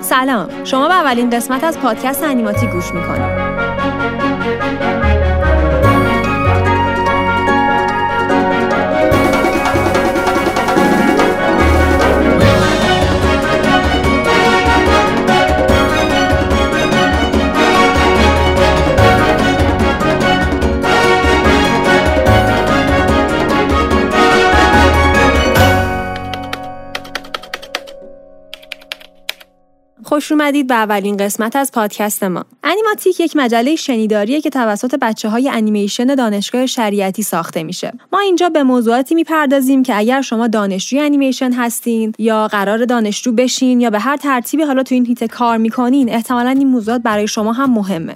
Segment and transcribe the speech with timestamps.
[0.00, 0.64] سلام.
[0.64, 3.40] شما به اولین قسمت از پادکست انیماتی گوش می‌کنید.
[30.30, 32.44] خوش اومدید به اولین قسمت از پادکست ما.
[32.64, 37.92] انیماتیک یک مجله شنیداریه که توسط بچه های انیمیشن دانشگاه شریعتی ساخته میشه.
[38.12, 43.80] ما اینجا به موضوعاتی می‌پردازیم که اگر شما دانشجوی انیمیشن هستین یا قرار دانشجو بشین
[43.80, 47.52] یا به هر ترتیبی حالا تو این هیته کار می‌کنین احتمالا این موضوعات برای شما
[47.52, 48.14] هم مهمه.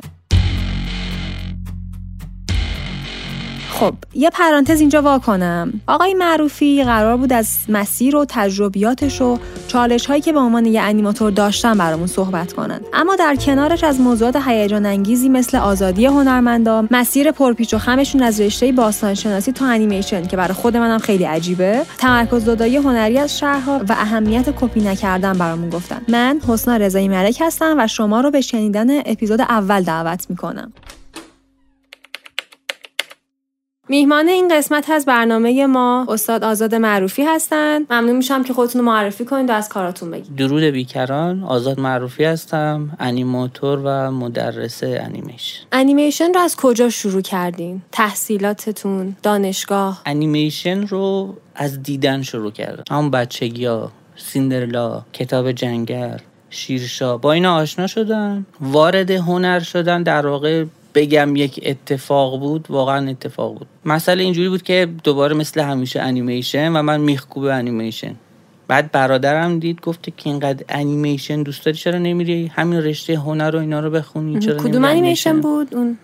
[3.74, 9.38] خب یه پرانتز اینجا وا کنم آقای معروفی قرار بود از مسیر و تجربیاتش و
[9.68, 12.80] چالش هایی که به عنوان یه انیماتور داشتن برامون صحبت کنن.
[12.92, 18.40] اما در کنارش از موضوعات هیجان انگیزی مثل آزادی هنرمندا مسیر پرپیچ و خمشون از
[18.40, 23.80] رشته باستانشناسی تا انیمیشن که برای خود منم خیلی عجیبه تمرکز زدایی هنری از شهرها
[23.88, 26.00] و اهمیت کپی نکردن برامون گفتن.
[26.08, 30.72] من حسنا رضایی ملک هستم و شما رو به شنیدن اپیزود اول دعوت می‌کنم.
[33.88, 38.86] میهمان این قسمت از برنامه ما استاد آزاد معروفی هستند ممنون میشم که خودتون رو
[38.86, 40.36] معرفی کنید و از کاراتون بگید.
[40.36, 47.82] درود بیکران آزاد معروفی هستم انیماتور و مدرس انیمیشن انیمیشن رو از کجا شروع کردین؟
[47.92, 52.84] تحصیلاتتون دانشگاه؟ انیمیشن رو از دیدن شروع کردم.
[52.90, 56.18] هم بچگی ها سیندرلا کتاب جنگل
[56.50, 58.46] شیرشاه با اینا آشنا شدن.
[58.60, 63.66] وارد هنر شدن در واقع بگم یک اتفاق بود واقعا اتفاق بود.
[63.84, 68.14] مسئله اینجوری بود که دوباره مثل همیشه انیمیشن و من میخکوب انیمیشن
[68.68, 73.58] بعد برادرم دید گفته که اینقدر انیمیشن دوست داری چرا نمیری همین رشته هنر و
[73.58, 75.98] اینا رو بخونی؟ چرا کدوم انیمیشن بود؟ اون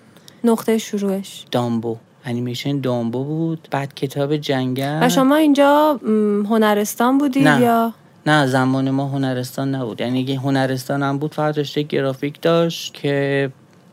[0.45, 1.45] نقطه شروعش.
[1.51, 1.97] دامبو.
[2.25, 3.69] انیمیشن دامبو بود.
[3.71, 4.99] بعد کتاب جنگل.
[5.03, 6.01] و شما اینجا
[6.51, 7.61] هنرستان بودید نه.
[7.61, 7.93] یا؟
[8.27, 10.01] نه زمان ما هنرستان نبود.
[10.01, 13.51] یعنی اگه هنرستان هم بود فقط رشته گرافیک داشت که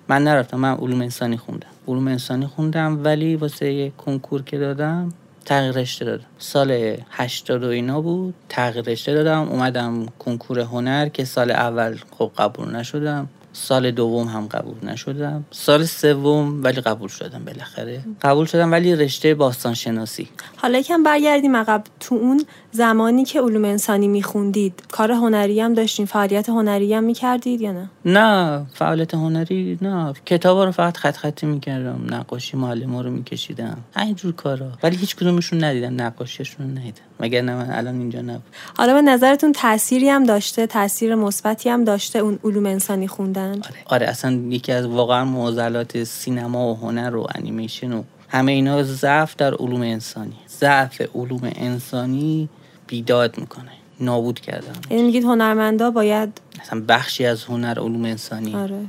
[0.10, 1.68] من نرفتم من علوم انسانی خوندم.
[1.88, 5.14] علوم انسانی خوندم ولی واسه کنکور که دادم
[5.46, 6.26] تغییر رشته دادم.
[6.38, 9.50] سال 80 و اینا بود تغییر رشته دادم.
[9.50, 13.30] اومدم کنکور هنر که سال اول خب قبول نشدم.
[13.58, 15.46] سال دوم هم قبول نشدم.
[15.52, 18.02] سال سوم ولی قبول شدم بالاخره.
[18.22, 21.84] قبول شدم ولی رشته باستان شناسی حالا یکم برگردیم عقب.
[22.00, 27.62] تو اون زمانی که علوم انسانی میخوندید کار هنری هم داشتین؟ فعالیت هنری هم می‌کردید
[27.62, 30.14] یا نه؟ نه فعالیت هنری نه.
[30.26, 32.06] کتابا رو فقط خط خطی می‌کردم.
[32.10, 33.78] نقاشی معلم رو میکشیدم.
[33.98, 34.72] اینجور کارا.
[34.84, 36.02] ولی هیچ کدومشون ندیدم.
[36.02, 37.02] نقاشیشون رو ندیدم.
[37.20, 38.44] مگر نه من الان اینجا نبود.
[38.78, 43.76] حالا به نظرتون تأثیری هم داشته؟ تاثیر مثبتی هم داشته اون علوم انسانی خوندن؟ آره.
[43.86, 49.36] آره اصلا یکی از واقعا معضلات سینما و هنر و انیمیشن و همه اینا ضعف
[49.36, 50.38] در علوم انسانی.
[50.60, 52.50] ضعف علوم انسانی
[52.88, 53.72] بیداد می‌کنه.
[54.00, 54.74] نابود کردن.
[54.90, 58.56] یعنی میگید هنرمندا باید اصلا بخشی از هنر علوم انسانی.
[58.56, 58.80] آره.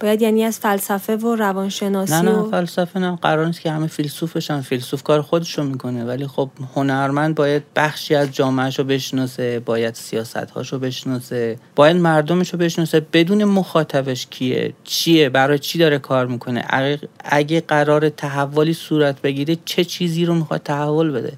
[0.00, 3.16] باید یعنی از فلسفه و روانشناسی نه نه و فلسفه نه.
[3.16, 4.60] قرار نیست که همه فیلسوفشن.
[4.60, 6.04] فیلسوف کار خودشو می‌کنه.
[6.04, 13.00] ولی خب هنرمند باید بخشی از جامعهشو بشناسه باید سیاستهاشو بشناسه باید مردمشو بشناسه.
[13.12, 19.56] بدون مخاطبش کیه؟ چیه؟ برای چی داره کار می‌کنه؟ اگه, اگه قرار تحولی صورت بگیره
[19.64, 21.32] چه چیزی رو می‌خواد تحول بده؟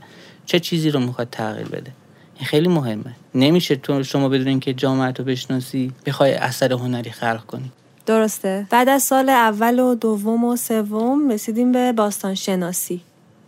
[0.47, 1.93] چه چیزی رو می‌خواد تغییر بده؟
[2.37, 3.15] این خیلی مهمه.
[3.35, 7.73] نمیشه تو شما بدون اینکه جامعه رو بشناسی بخوای اثر هنری خلق کنی.
[8.07, 8.67] درسته.
[8.71, 13.01] بعد از سال اول و دوم و سوم رسیدیم به باستان شناسی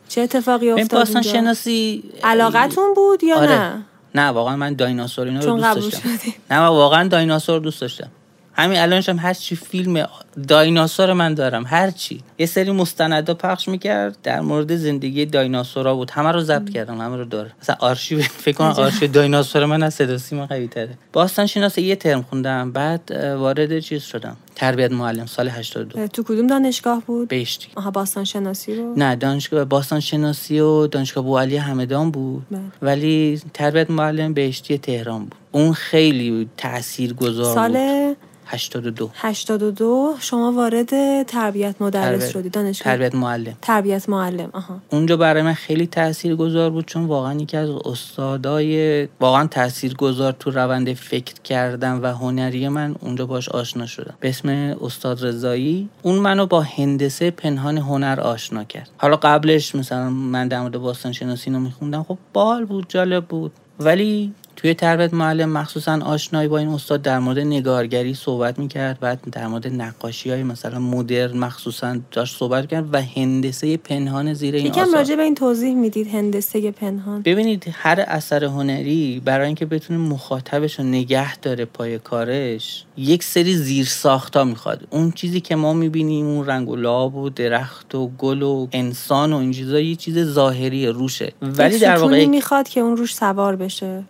[0.09, 3.49] چه اتفاقی افتاد باستان؟ شناسی علاقتون بود یا آره.
[3.49, 3.83] نه؟
[4.15, 6.09] نه واقعا من دایناسور اینا رو دوست داشتم.
[6.51, 8.11] نه من واقعا دایناسور دوست داشتم.
[8.53, 10.07] همین الانش هم هر چی فیلم
[10.49, 12.21] دایناسور من دارم هر چی.
[12.39, 16.11] یه سری مستندا پخش می‌کرد در مورد زندگی دایناسورا بود.
[16.11, 19.95] همه رو ضبط کردم همه رو داره مثلا آرشیو فکر کنم آرشیو دایناسور من از
[19.95, 24.37] صدا سیما قوی تره باستان شناسی یه ترم خوندم بعد وارد چیز شدم.
[24.55, 27.69] تربیت معلم سال 82 تو کدوم دانشگاه بود؟ بهشتی.
[27.77, 32.47] آها باستان شناسی رو؟ نه دانشگاه باستان شناسی و دانشگاه بوعلی همدان بود.
[32.51, 32.61] بله.
[32.83, 35.35] ولی تربیت معلم بهشتی تهران بود.
[35.53, 38.17] اون خیلی تأثیر گذار سال بود.
[38.47, 43.55] 82 82 شما وارد تربیت مدرس تربیت- شدی دانشگاه؟ تربیت معلم.
[43.63, 44.79] تربیت معلم آها.
[44.91, 50.33] اونجا برای من خیلی تأثیر گذار بود چون واقعا یکی از استادای واقعا تأثیر گذار
[50.33, 54.15] تو روند فکر کردن و هنری من اونجا باش آشنا شدم.
[54.21, 54.49] به اسم
[54.83, 55.89] استاد رضایی.
[56.03, 58.91] اون منو با هندسه پنهان هنر آشنا کرد.
[58.97, 62.03] حالا قبلش مثلا من در مورد باستان شناسی اینو میخوندم.
[62.03, 63.53] خب بال بود جالب بود.
[63.81, 69.21] ولی توی تربیت معلم مخصوصا آشنایی با این استاد در مورد نگارگری صحبت می‌کرد بعد
[69.33, 74.67] در مورد نقاشی های مثلا مدرن مخصوصا داشت صحبت کرد و هندسه پنهان زیر این
[74.67, 77.23] یکم راجع به این توضیح می‌دید هندسه پنهان.
[77.23, 83.57] ببینید هر اثر هنری برای اینکه بتونه مخاطبش رو نگه داره پای کارش یک سری
[83.57, 84.87] زیر ساختا می‌خواد.
[84.91, 89.33] اون چیزی که ما می‌بینیم اون رنگ و لاب و درخت و گل و انسان
[89.33, 91.33] و این چیزا یه چیز ظاهری روشه.
[91.43, 94.05] ولی در واقع می‌خواد که اون روش سوار بشه.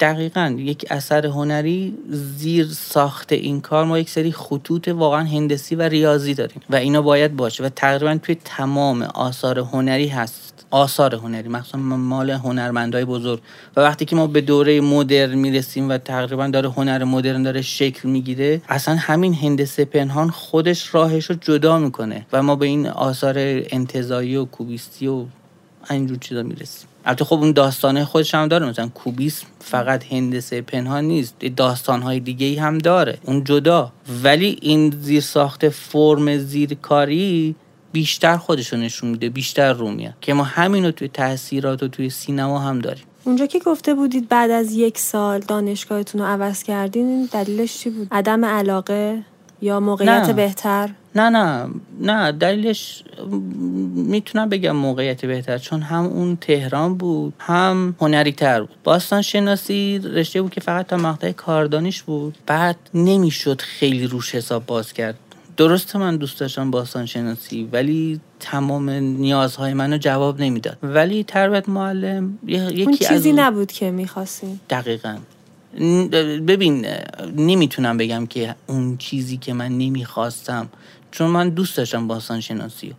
[0.00, 3.84] دقیقا یک اثر هنری زیر ساخت این کار.
[3.84, 8.18] ما یک سری خطوط واقعا هندسی و ریاضی داریم و اینا باید باشه و تقریبا
[8.22, 10.66] توی تمام آثار هنری هست.
[10.70, 13.40] آثار هنری مخصوصا مال هنرمندای بزرگ.
[13.76, 18.08] و وقتی که ما به دوره مدرن می‌رسیم و تقریبا داره هنر مدرن داره شکل
[18.08, 23.34] می‌گیره اصلا همین هندسه پنهان خودش راهش رو جدا می‌کنه و ما به این آثار
[23.38, 25.24] انتظایی و کوبیستی و
[25.90, 26.88] اینجور چیزا می‌رسیم.
[27.04, 28.66] البته خب اون داستانه خودش هم داره.
[28.66, 31.38] مثلا کوبیسم فقط هندسه پنهان نیست.
[31.56, 33.18] داستانهای دیگه ای هم داره.
[33.24, 33.92] اون جدا.
[34.22, 37.54] ولی این زیر ساخت فرم زیرکاری
[37.92, 39.28] بیشتر خودشو نشون میده.
[39.28, 40.14] بیشتر رو میاد.
[40.20, 43.04] که ما همینو توی تاثیرات و توی سینما هم داریم.
[43.24, 48.08] اونجا که گفته بودید بعد از یک سال دانشگاهتون رو عوض کردین دلیلش چی بود؟
[48.12, 49.22] عدم علاقه؟
[49.62, 51.68] یا موقعیت بهتر؟ نه نه.
[52.00, 53.04] نه دلیلش
[53.94, 58.76] می‌تونم بگم موقعیت بهتر چون هم اون تهران بود هم هنری تر بود.
[58.84, 62.38] باستان شناسی رشته بود که فقط تا مقطع کاردانیش بود.
[62.46, 65.14] بعد نمی‌شد خیلی روش حساب باز کرد.
[65.56, 70.78] درسته من دوست داشتم باستان شناسی ولی تمام نیازهای منو جواب نمی‌داد.
[70.82, 75.16] ولی تربیت معلم یکی اون چیزی نبود که می‌خواستیم دقیقا.
[76.46, 76.86] ببین
[77.36, 80.68] نمی‌تونم بگم که اون چیزی که من نمی‌خواستم
[81.10, 82.94] چون من دوست داشتم باستان شناسی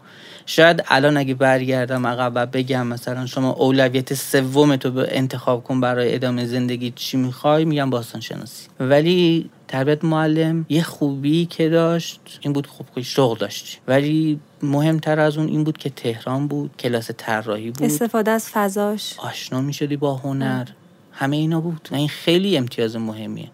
[0.45, 5.81] شاید الان اگه برگردم عقب و بگم مثلا شما اولویت سوم تو به انتخاب کن
[5.81, 12.39] برای ادامه زندگی چی می‌خوای میگم باستان شناسی ولی تربیت معلم یه خوبی که داشت
[12.41, 13.79] این بود خوب شغل داشت.
[13.87, 17.83] ولی مهمتر از اون این بود که تهران بود کلاس طراحی بود.
[17.83, 19.13] استفاده از فضاش.
[19.17, 20.65] آشنا می‌شدی با هنر.
[21.15, 21.89] همه اینا بود.
[21.91, 23.47] و این خیلی امتیاز مهمیه.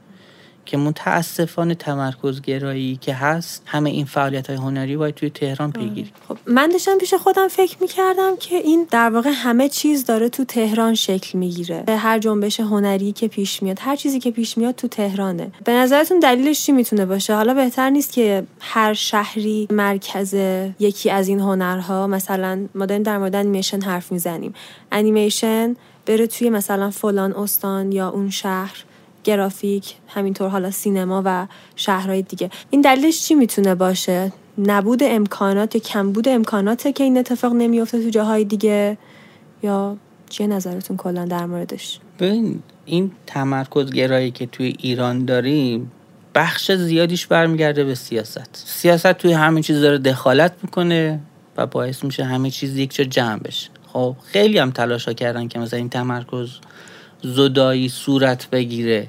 [0.66, 6.12] که متاسفانه تمرکز گرایی که هست همه این فعالیت های هنری باید توی تهران پیگیری.
[6.28, 10.44] خب من داشتم پیش خودم فکر می‌کردم که این در واقع همه چیز داره تو
[10.44, 11.84] تهران شکل می‌گیره.
[11.88, 15.52] هر جنبش هنری که پیش میاد هر چیزی که پیش میاد تو تهرانه.
[15.66, 20.34] به نظرتون دلیلش چی می‌تونه باشه؟ حالا بهتر نیست که هر شهری مرکز
[20.80, 24.54] یکی از این هنرها مثلا ما داریم در مورد انیمیشن حرف می‌زنیم.
[24.92, 25.76] انیمیشن
[26.06, 28.84] بره توی مثلا فلان استان یا اون شهر
[29.24, 32.50] گرافیک همینطور حالا سینما و شهرهای دیگه.
[32.70, 38.10] این دلیلش چی می‌تونه باشه؟ نبود امکانات یا کمبود امکاناته که این اتفاق نمیفته تو
[38.10, 38.98] جاهای دیگه؟
[39.64, 39.98] یا
[40.30, 45.92] چیه نظرتون کلا در موردش؟ ببین این تمرکز گرایی که توی ایران داریم
[46.36, 48.64] بخش زیادیش برمیگرده به سیاست.
[48.66, 51.20] سیاست توی همین چیز داره دخالت می‌کنه
[51.58, 53.70] و باعث میشه همه چیز یک جا جمع بشه.
[53.94, 56.50] خب خیلی هم تلاش ها کردن که مثلا این تمرکز
[57.24, 59.08] زدایی صورت بگیره.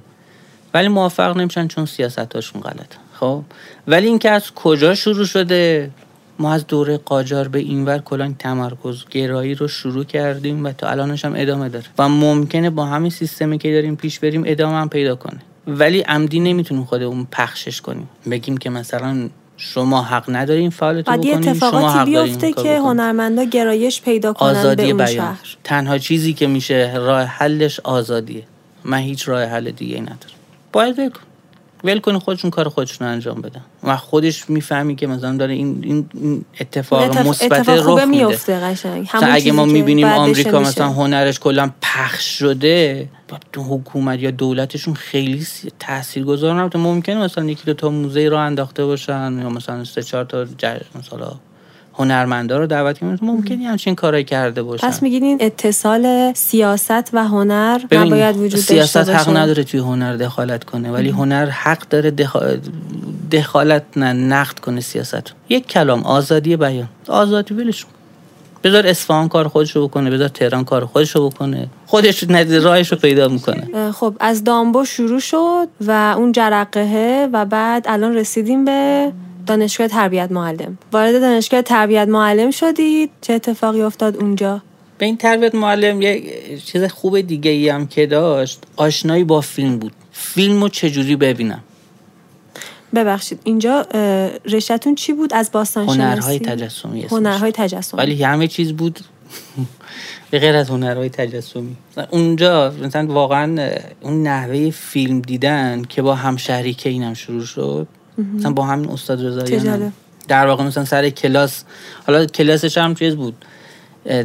[0.75, 3.43] ولی موفق نمیشن چون سیاستاشون غلط خب؟
[3.87, 5.91] ولی اینکه از کجا شروع شده؟
[6.39, 11.25] ما از دوره قاجار به اینور کلان تمرکز گرایی رو شروع کردیم و تا الانش
[11.25, 11.85] هم ادامه داره.
[11.99, 15.39] و ممکنه با همین سیستمی که داریم پیش بریم ادامه هم پیدا کنه.
[15.67, 18.09] ولی عمدی نمی‌تونیم خودمون پخشش کنیم.
[18.31, 19.29] بگیم که مثلا
[19.65, 24.83] شما حق ندارین فعالیت بکنین اتفاقاتی شما حق بیفته که هنرمندا گرایش پیدا کنن آزادی
[24.83, 25.17] به اون بیان.
[25.17, 25.57] شهر.
[25.65, 28.43] تنها چیزی که میشه راه حلش آزادیه.
[28.85, 30.17] من هیچ راه حل دیگه ندارم.
[30.73, 31.21] باید ول کن
[31.85, 33.61] ول کنی خودشون کار خودشون انجام بدن.
[33.83, 39.09] و خودش می‌فهمی که مثلا داره این این اتفاق مثبت رخ میفته قشنگ.
[39.23, 43.09] اگه ما می‌بینیم آمریکا مثلا هنرش کلا پخش شده
[43.53, 45.47] تو حکومت یا دولتشون خیلی
[45.79, 50.25] تاثیرگذار نبوده ممکنه مثلا یکی دو تا موزه رو انداخته باشن یا مثلا سه چهار
[50.25, 50.47] تا
[50.99, 51.33] مثلا
[51.95, 53.19] هنرمندا رو دعوت کنیم.
[53.23, 54.87] ممکنه همچین کارایی کرده باشن.
[54.87, 60.65] پس میگین این اتصال سیاست و هنر نباید وجود سیاست حق نداره توی هنر دخالت
[60.65, 62.11] کنه ولی هنر حق داره
[63.33, 66.89] دخالت نه نقد کنه سیاست یک کلام آزادی بیان.
[67.09, 67.87] آزادی ولش
[68.65, 71.69] بذار اصفهان کار خودش رو بکنه بذار تهران کار خودش رو بکنه.
[71.87, 72.25] خودش
[72.63, 73.93] راهش رو پیدا می‌کنه.
[73.93, 79.13] خب از دامبو شروع شد و اون جرقه و بعد الان رسیدیم به
[79.47, 80.79] دانشگاه تربیت معلم.
[80.93, 84.63] وارد دانشگاه تربیت معلم شدید چه اتفاقی افتاد اونجا؟
[84.99, 86.23] به این تربیت معلم یه
[86.65, 89.93] چیز خوب دیگه ای هم که داشت آشنایی با فیلم بود.
[90.13, 91.63] فیلم رو چجوری ببینم؟
[92.95, 93.87] ببخشید اینجا
[94.45, 97.99] رشتتون چی بود؟ از باستان هنرهای تجسمی هنرهای تجسمی.
[97.99, 99.01] ولی همه چیز بود
[100.31, 101.77] به غیر از هنرهای تجسمی.
[102.11, 103.71] اونجا مثلا واقعا
[104.01, 107.87] اون نحوه فیلم دیدن که با همشهری که اینم شروع شد
[108.19, 109.93] مثلا با همین استاد رضاییان
[110.29, 111.65] در واقع مثلا سر کلاس
[112.07, 113.45] حالا کلاسش هم چیز بود.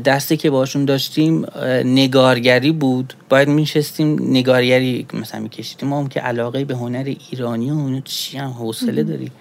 [0.06, 1.46] دستی که باشون داشتیم
[1.86, 3.14] نگارگری بود.
[3.30, 5.90] باید میشستیم نگارگری مثلا میکشیدیم.
[5.90, 9.32] ما هم که علاقه به هنر ایرانی و اونو چی هم حوصله داری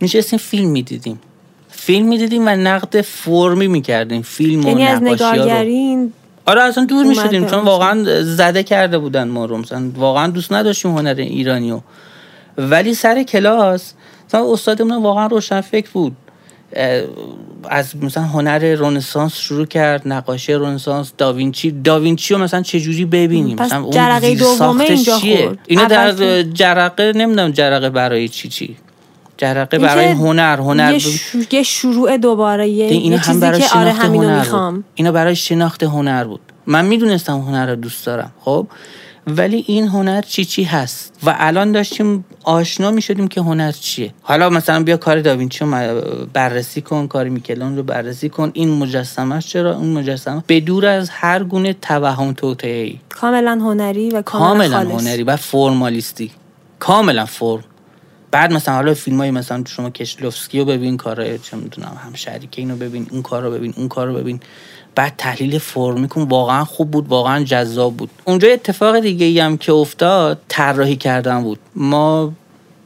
[0.00, 1.20] میشستیم فیلم می‌دیدیم.
[1.68, 4.22] فیلم می‌دیدیم و نقد فرمی می‌کردیم.
[4.22, 6.12] فیلم و یعنی از نگارگری
[6.46, 7.46] آره اصلا دور می‌شدیم.
[7.46, 9.56] چون واقعا زده کرده بودن ما رو.
[9.56, 11.80] مثلا واقعا دوست نداشتیم هنر ایرانیو
[12.58, 13.92] ولی سر کلاس
[14.28, 16.16] مثلا استادمون واقعا روشن فکر بود.
[17.68, 21.70] از مثلا هنر رنسانس شروع کرد نقاشی رنسانس داوینچی.
[21.70, 25.58] داوینچی رو مثلا چجوری ببینیم؟ پس مثلا جرقه دومه اینجا خورد.
[25.66, 28.76] اینو در جرقه نمی‌دونم جرقه برای چی چی؟
[29.36, 30.94] جرقه برای هنر هنر.
[30.94, 31.00] یه,
[31.50, 34.84] یه شروع دوباره یه, یه چیزی برای که آره همینو می‌خوام.
[34.94, 36.40] اینا برای شناخت هنر بود.
[36.66, 38.32] من می‌دونستم هنر رو دوست دارم.
[38.40, 38.66] خب؟
[39.28, 44.14] ولی این هنر چی چی هست؟ و الان داشتیم آشنا می شدیم که هنر چیه.
[44.22, 45.70] حالا مثلا بیا کار داوینچی رو
[46.32, 48.50] بررسی کن کار میکلون رو بررسی کن.
[48.54, 54.22] این مجسمه چرا؟ اون مجسمه به دور از هر گونه توهم ای کاملا هنری و
[54.22, 56.30] کاملا هنری و فرمالیستی.
[56.78, 57.64] کاملا فرم.
[58.30, 62.62] بعد مثلا حالا فیلم های مثلا شما کشلوفسکی رو ببین کارهای چه می‌دونم هم شریکه
[62.62, 64.40] اینو ببین اون کار رو ببین اون کار رو ببین.
[64.94, 68.10] بعد تحلیل فرمی کن واقعا خوب بود واقعا جذاب بود.
[68.24, 71.58] اونجا اتفاق دیگه ای هم که افتاد طراحی کردن بود.
[71.74, 72.32] ما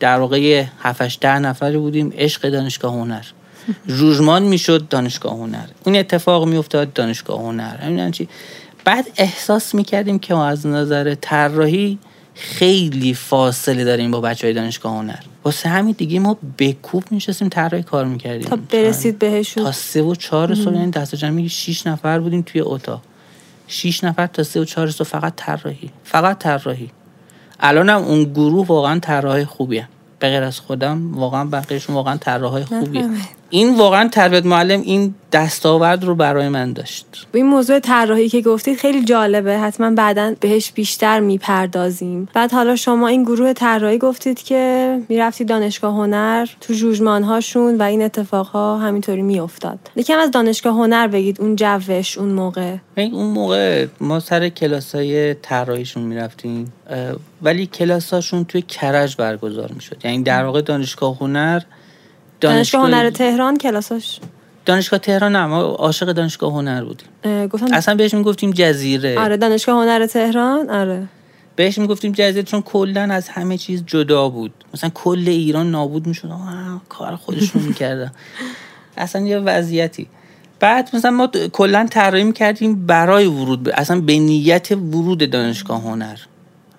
[0.00, 3.24] در واقع 7 ده نفری بودیم عشق دانشگاه هنر.
[3.86, 5.66] روزمان می‌شد دانشگاه هنر.
[5.84, 7.76] اون اتفاق میافتاد دانشگاه هنر.
[7.76, 8.28] همین چی؟
[8.84, 11.98] بعد احساس می‌کردیم که ما از نظر طراحی
[12.34, 15.18] خیلی فاصله داریم با بچه های دانشگاه هنر.
[15.44, 18.48] واسه همین دیگه ما بکوب میشستیم طراحی کار می‌کردیم.
[18.48, 19.64] تا برسید بهشون.
[19.64, 23.02] تا سه و چهار سال یعنی دست جمعی شیش نفر بودیم توی اتاق.
[23.66, 25.90] شیش نفر تا سه و چهار سال فقط طراحی.
[26.04, 26.90] فقط طراحی.
[27.60, 29.88] الانم اون گروه واقعا طراح خوبیه.
[30.18, 33.08] به غیر از خودم واقعا بقیهشون واقعا طراحای خوبیه.
[33.54, 37.26] این واقعا تربیت معلم این دستاورد رو برای من داشت.
[37.34, 39.58] این موضوع طراحی که گفتید خیلی جالبه.
[39.58, 42.28] حتما بعدا بهش بیشتر می‌پردازیم.
[42.34, 47.82] بعد حالا شما این گروه طراحی گفتید که می‌رفتید دانشگاه هنر تو جوجمان هاشون و
[47.82, 49.78] این اتفاقها همینطوری میافتاد.
[49.96, 52.76] یکم از دانشگاه هنر بگید اون جوش اون موقع.
[52.96, 56.72] اون موقع ما سر کلاسای طراحیشون می‌رفتیم
[57.42, 59.96] ولی کلاساشون توی کرج برگزار می‌شد.
[60.04, 61.62] یعنی در واقع دانشگاه هنر
[62.42, 64.20] دانشگاه هنر تهران کلاساش.
[64.66, 67.46] دانشگاه تهران نه ما عاشق دانشگاه هنر بودیم.
[67.46, 69.18] گفتم اصلا بهش می‌گفتیم جزیره.
[69.18, 71.08] آره دانشگاه هنر تهران؟ آره.
[71.56, 74.52] بهش می‌گفتیم جزیره چون کلا از همه چیز جدا بود.
[74.74, 76.30] مثلا کل ایران نابود می‌شد.
[76.88, 78.12] کار خودشون می‌کردن.
[78.96, 80.06] اصلا یه وضعیتی.
[80.60, 86.18] بعد مثلا ما کلا طراحی می‌کردیم برای ورود اصلا به نیت ورود دانشگاه هنر.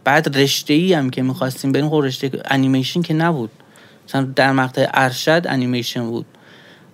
[0.03, 3.49] بعد رشته ای هم که می‌خواستیم بریم خب رشته انیمیشن که نبود.
[4.07, 6.25] مثلا در مقطع ارشد انیمیشن بود.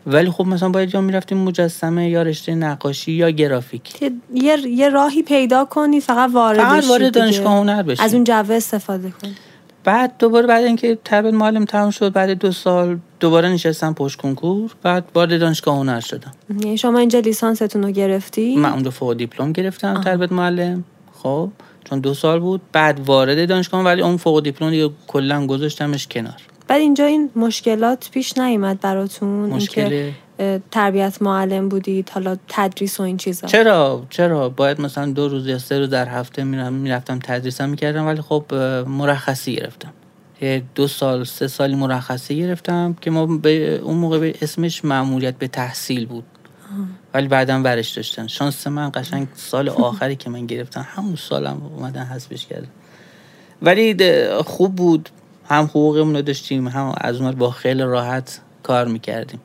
[0.08, 4.02] ولی خب مثلا باید یا می‌رفتیم مجسمه یا رشته نقاشی یا گرافیک.
[4.34, 8.04] یه, یه راهی پیدا کنی فقط وارد فقط وارد دانشگاه هنر بشی.
[8.04, 9.36] از اون جوه استفاده کنی.
[9.84, 14.76] بعد دوباره بعد اینکه تربیت معلم تموم شد بعد دو سال دوباره نشستم پشت کنکور
[14.84, 16.32] بعد وارد دانشگاه هنر شدم.
[16.50, 20.84] یعنی شما اینجا لیسانستون رو گرفتی؟ من اونجا فوق دیپلم گرفتم تربیت معلم.
[21.14, 21.50] خب
[21.90, 26.42] چون دو سال بود بعد وارد دانشگاه ولی اون فوق دیپلم دیگه کلا گذاشتمش کنار.
[26.70, 30.12] بعد اینجا این مشکلات پیش نیومد براتون مشکل
[30.72, 33.48] تربیت معلم بودید حالا تدریس و این چیزا.
[33.48, 38.08] چرا؟ چرا؟ باید مثلا دو روز یا سه روز در هفته میرم می‌رفتم تدریسم می‌کردم
[38.08, 38.54] ولی خب
[38.88, 39.94] مرخصی گرفتم.
[40.76, 45.48] دو سال سه سالی مرخصی گرفتم که ما به اون موقع به اسمش معمولیت به
[45.48, 46.24] تحصیل بود.
[47.14, 48.28] ولی بعدا برش داشتن.
[48.28, 52.70] شانس من قشنگ سال آخری که من گرفتم همون سالم اومدن حذفش کردم
[53.62, 53.96] ولی
[54.46, 55.10] خوب بود.
[55.50, 59.40] هم حقوقمون رو داشتیم هم از اون با خیلی راحت کار می‌کردیم.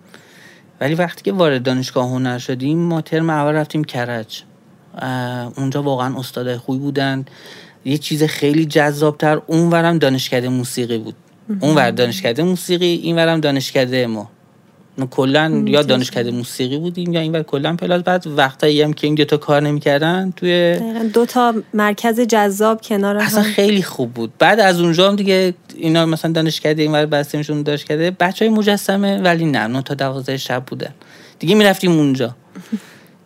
[0.81, 4.43] ولی وقتی که وارد دانشگاه هنر شدیم ما ترم اول رفتیم کرج.
[5.57, 7.25] اونجا واقعا استادای خوبی بودن.
[7.85, 11.15] یه چیز خیلی جذابتر اونورم دانشکده موسیقی بود.
[11.61, 14.31] اونور دانشکده موسیقی اینورم دانشکده ما.
[15.11, 19.25] کلا یا دانشکده موسیقی بودیم یا اینور کلا پلاس بعد وقتایی هم که این دو
[19.25, 20.79] تا کار نمی‌کردن توی
[21.15, 24.33] دو تا مرکز جذاب کنار اصلا خیلی خوب بود.
[24.39, 28.11] بعد از اونجا هم دیگه اینا مثلا دانشکده اینور بسته میشون دانشکده.
[28.11, 30.91] بچهای مجسمه ولی نه نه تا دوازده شب بودن.
[31.39, 32.35] دیگه می‌رفتیم اونجا.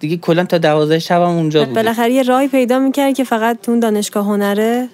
[0.00, 3.58] دیگه کلا تا دوازده شب هم اونجا بود بالاخره یه راهی پیدا می‌کرد که فقط
[3.62, 4.88] تو دانشگاه هنره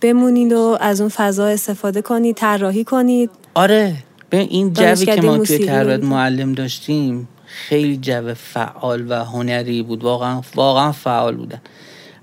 [0.00, 3.30] بمونید و از اون فضا استفاده کنید طراحی کنید.
[3.54, 3.94] آره.
[4.32, 10.04] این جوی که ما توی تربیت معلم داشتیم خیلی جو فعال و هنری بود.
[10.04, 11.60] واقعا واقعا فعال بودن.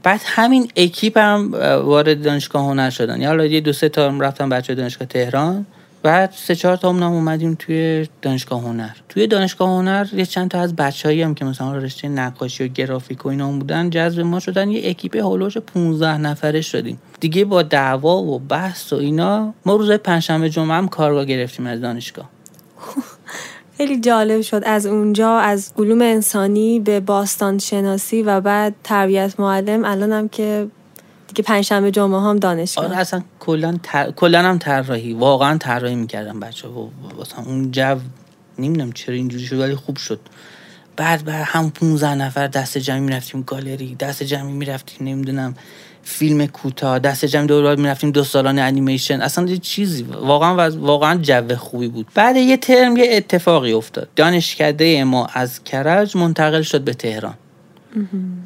[0.04, 1.52] بعد همین اکیپ هم
[1.84, 3.22] وارد دانشگاه هنر شدن.
[3.22, 5.66] یا یه دو سه تا رفتن بچه دانشگاه تهران.
[6.04, 8.90] بعد سه چهار تا هم اومدیم توی دانشگاه هنر.
[9.10, 13.26] توی دانشگاه هنر یه چند تا از بچه‌ای هم که مثلا رشته نقاشی و گرافیک
[13.26, 14.70] و اینا بودن جذب ما شدن.
[14.70, 17.00] یه اکیپ هولوش 15 نفره شدیم.
[17.20, 21.82] دیگه با دعوا و بحث و اینا ما روز پنجشنبه جمعه هم کارگاه گرفتیم از
[21.82, 22.30] دانشگاه.
[23.78, 24.62] خیلی جالب شد.
[24.66, 29.86] از اونجا از علوم انسانی به باستان شناسی و بعد تربیت معلم.
[29.86, 30.68] الانم که
[31.34, 32.86] دیگه پنجشنبه جمعه هم دانشگاه.
[32.86, 34.12] آره اصلا کلا تر...
[34.12, 36.88] کلا هم طراحی واقعا طراحی می‌کردم بچه و
[37.22, 38.00] مثلا اون جو
[38.60, 40.20] نمی‌دونم چرا اینجوری شد ولی خوب شد.
[40.96, 45.56] بعد بعد هم 15 نفر دست جمعی می‌رفتیم گالری دست جمعی می‌رفتیم نمی‌دونم
[46.04, 49.22] فیلم کوتاه دست جمع دور می‌رفتیم دو سالان انیمیشن.
[49.22, 52.08] اصلا یه چیزی واقعا واقعا جو خوبی بود.
[52.16, 54.10] بعد یه ترم یه اتفاقی افتاد.
[54.16, 57.34] دانشکده ما از کرج منتقل شد به تهران.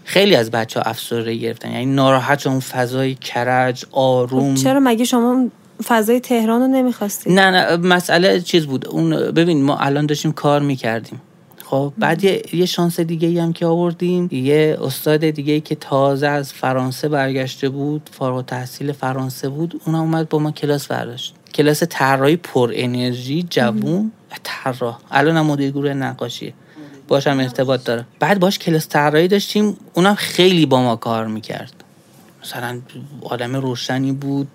[0.04, 1.72] خیلی از بچه ها افسرده گرفتن.
[1.72, 4.56] یعنی ناراحت اون فضای کرج آروم.
[4.56, 5.48] خب چرا مگه شما
[5.84, 8.88] فضای تهران رو نمی‌خواستید نه نه مسئله چیز بود.
[8.88, 11.22] اون ببین ما الان داشتیم کار می‌کردیم.
[11.66, 12.24] خب بعد
[12.54, 14.30] یه, شانس دیگه ای هم که آوردیم.
[14.32, 19.96] یه استاد دیگه ای که تازه از فرانسه برگشته بود فارغ تحصیل فرانسه بود اون
[19.96, 21.36] اومد با ما کلاس برداشت.
[21.54, 25.00] کلاس طراحی پر انرژی جوون و طراح.
[25.12, 26.54] الان هم مدیر گروه نقاشیه.
[27.08, 28.06] باشم ارتباط داره.
[28.20, 31.74] بعد باش کلاس طراحی داشتیم اونم خیلی با ما کار می‌کرد.
[32.44, 32.80] مثلا
[33.22, 34.48] آدم روشنی بود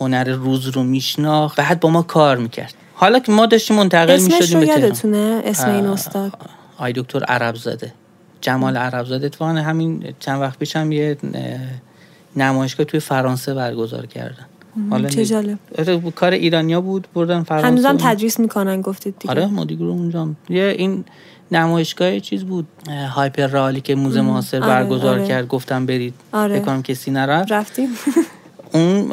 [0.00, 2.74] هنر روز رو میشناخت بعد با ما کار می‌کرد.
[2.94, 6.32] حالا که ما داشتیم منتقل می‌شدیم به یادتونه؟ اسم این استاد.
[6.78, 7.92] آی دکتر عرب زاده
[8.40, 11.16] جمال عرب زاده اتفاقا همین چند وقت پیش هم یه
[12.36, 14.46] نمایشگاه توی فرانسه برگزار کردن.
[14.90, 15.58] حالا چه جالب.
[15.78, 17.68] آره، کار ایرانیا بود بردن فرانسه.
[17.68, 19.30] هنوزم تدریس می‌کنن گفتید دیگه.
[19.30, 21.04] آره مدیگرو اونجا یه این
[21.52, 22.66] نمایشگاه چیز بود.
[23.14, 25.28] هایپر رالی که موزه معاصر آره، برگزار آره.
[25.28, 25.48] کرد.
[25.48, 26.14] گفتم برید.
[26.32, 26.60] آره.
[26.60, 27.52] بکنم کسی نرفت.
[27.52, 27.88] رفتیم.
[28.74, 29.08] اون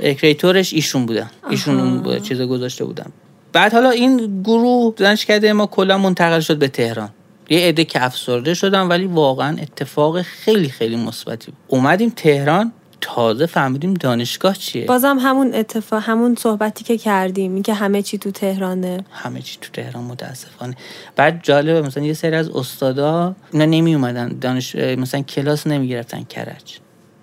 [0.00, 1.30] کریتورش ایشون بودن.
[1.50, 3.06] ایشون اون چیز گذاشته بودن.
[3.52, 7.08] بعد حالا این گروه دانشکده ما کلا منتقل شد به تهران.
[7.50, 12.72] یه عده که افسرده شدن ولی واقعا اتفاق خیلی خیلی مثبتی اومدیم تهران.
[13.04, 18.30] تازه فهمیدیم دانشگاه چیه؟ بازم همون اتفاق همون صحبتی که کردیم که همه چی تو
[18.30, 19.04] تهرانه.
[19.10, 20.76] همه چی تو تهران متاسفانه.
[21.16, 26.24] بعد جالبه مثلا یه سری از استادا اینا نمی اومدن دانش مثلا کلاس نمی گرفتن
[26.24, 26.78] کرج.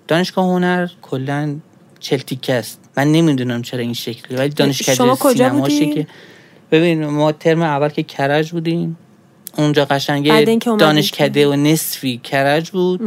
[0.08, 1.56] دانشگاه هنر کلا
[2.00, 2.80] چلتیکه است.
[2.96, 4.36] من نمی‌دونم چرا این شکلی.
[4.36, 6.06] ولی دانشکده شما کجا بودی؟ که
[6.70, 8.98] ببین ما ترم اول که کرج بودیم
[9.58, 10.30] اونجا قشنگ
[10.78, 13.00] دانشکده و نصفی کرج بود.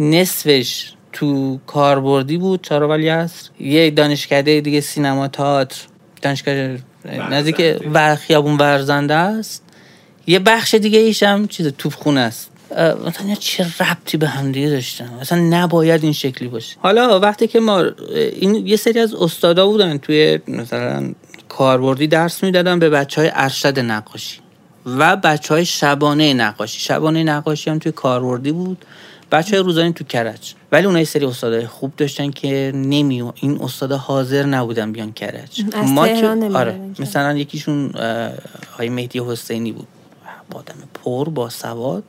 [0.00, 5.78] نصفش تو کاربردی بود چهار ولی هست یه دانشکده دیگه سینما تئاتر.
[6.22, 6.82] دانشکده
[7.30, 9.62] نزدیک و خیابون ورزنده است.
[10.26, 12.50] یه بخش دیگه ایش هم چیز توپخونه است.
[13.06, 16.76] مثلا چه ربطی به هم دیگه داشتن؟ مثلا نباید این شکلی باشه.
[16.80, 17.84] حالا وقتی که ما
[18.40, 21.12] این یه سری از استادا بودن توی مثلا
[21.48, 24.38] کاربردی درس می‌دادن به بچه های ارشد نقاشی
[24.86, 26.80] و بچه های شبانه نقاشی.
[26.80, 28.84] شبانه نقاشی هم توی کاربردی بود.
[29.32, 30.54] بچه های روزانی تو کرج.
[30.72, 35.64] ولی اونها سری استادای خوب داشتن که نمی این استادا حاضر نبودن بیان کرج.
[35.86, 37.92] ما که آره مثلا یکیشون
[38.78, 39.86] های مهدی حسینی بود.
[40.50, 42.02] با آدم پر با سواد.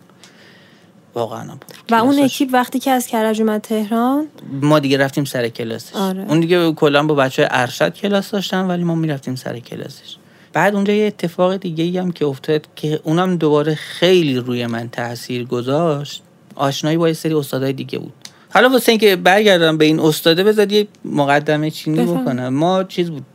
[1.16, 1.44] واقعا
[1.92, 4.28] و اون اکیپ وقتی که از کرج اومد تهران؟
[4.62, 5.96] ما دیگه رفتیم سر کلاسش.
[5.96, 6.26] آره.
[6.30, 10.16] اون دیگه کلا با بچه ارشد کلاس داشتن ولی ما می‌رفتیم سر کلاسش.
[10.54, 14.90] بعد اونجا یه اتفاق دیگه ای هم که افتاد که اونم دوباره خیلی روی من
[14.90, 16.24] تاثیر گذاشت.
[16.60, 18.14] آشنایی با یه سری استادای دیگه بود.
[18.54, 22.50] حالا واسه اینکه برگردم به این استاده بذار یه مقدمه چینی بکنم.
[22.50, 23.26] ما چیز بود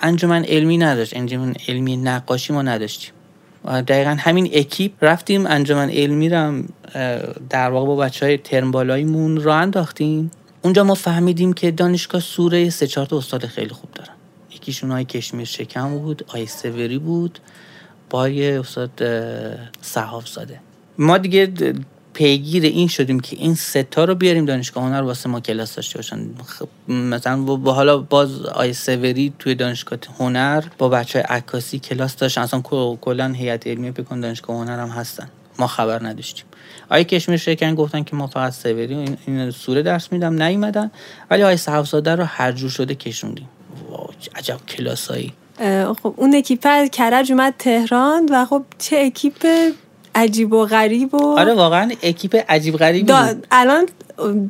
[0.00, 1.16] انجمن علمی نداشت.
[1.16, 3.10] انجمن علمی نقاشی ما نداشتیم.
[3.64, 6.62] دقیقا همین اکیپ رفتیم انجمن علمی رو
[7.50, 10.30] در واقع با بچه های ترم بالاییمون را انداختیم.
[10.62, 14.14] اونجا ما فهمیدیم که دانشگاه سوره سه چهار استاد خیلی خوب دارن.
[14.54, 17.38] یکیشون های کشمیر شکم بود آی سوری بود
[18.10, 19.02] با یه استاد
[19.80, 20.60] صحاف زاده.
[20.98, 21.52] ما دیگه
[22.16, 26.30] پیگیر این شدیم که این ستا رو بیاریم دانشگاه هنر واسه ما کلاس داشته باشن.
[26.46, 32.16] خب، مثلا با حالا باز آی سوری توی دانشگاه هنر با بچه های عکاسی کلاس
[32.16, 32.40] داشتن.
[32.40, 32.60] اصلا
[33.00, 35.28] کلا هیئت علمی بکن دانشگاه هنر هم هستن.
[35.58, 36.44] ما خبر نداشتیم.
[36.90, 40.42] آی کشمیر شکن گفتن که ما فقط سوری این, این سوره درس میدم.
[40.42, 40.90] نیومدن.
[41.30, 43.48] ولی آی صحفزاده رو هر جور شده کشوندیم.
[44.34, 45.32] عجب کلاسایی.
[46.02, 49.46] خب اون اکیپ از کرج اومد تهران و خب چه اکیپ
[50.16, 53.12] عجیب و غریب و آره واقعا اکیپ عجیب غریب
[53.50, 53.86] الان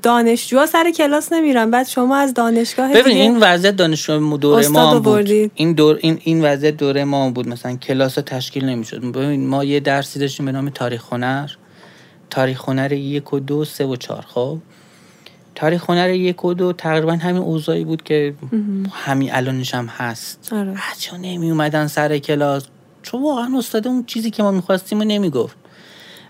[0.02, 1.70] دانشجوها سر کلاس نمیرن.
[1.70, 5.30] بعد شما از دانشگاه ببین این وضعیت دانشگاه دوره ما بود.
[5.54, 7.48] این دور این این وضعیت دوره ما بود.
[7.48, 9.00] مثلا کلاس تشکیل نمی‌شد.
[9.00, 11.48] ببین ما یه درسی داشتیم به نام تاریخ هنر.
[12.30, 14.24] تاریخ هنر یک و دو سه و چهار.
[14.28, 14.58] خب؟
[15.54, 18.34] تاریخ هنر یک و دو تقریبا همین اوضاعی بود که
[18.92, 20.52] همین الانش هم هست.
[20.52, 20.74] آره.
[20.92, 22.66] بچه نمی اومدن سر کلاس.
[23.06, 25.56] چون واقعا استاد اون چیزی که ما می‌خواستیم رو نمی‌گفت.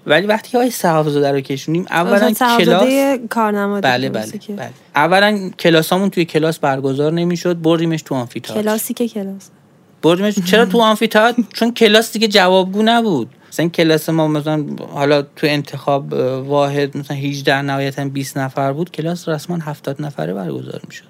[0.07, 2.83] ولی وقتی که آقای صحافزاده رو کشونیم اولا کلاس
[3.83, 4.09] بله بله,
[4.57, 4.71] بله.
[4.95, 8.63] اولا کلاسامون توی کلاس برگزار نمی‌شد بردیمش تو آمفیتئاتر.
[8.63, 9.51] کلاسی که کلاس؟
[10.03, 13.29] بردیمش چرا تو آمفیتئاتر؟ چون کلاس دیگه جوابگو نبود.
[13.49, 16.13] مثلا کلاس ما مثلا حالا تو انتخاب
[16.49, 21.05] واحد مثلا 18 نهایتا 20 نفر بود کلاس رسما 70 نفره برگزار می‌شد.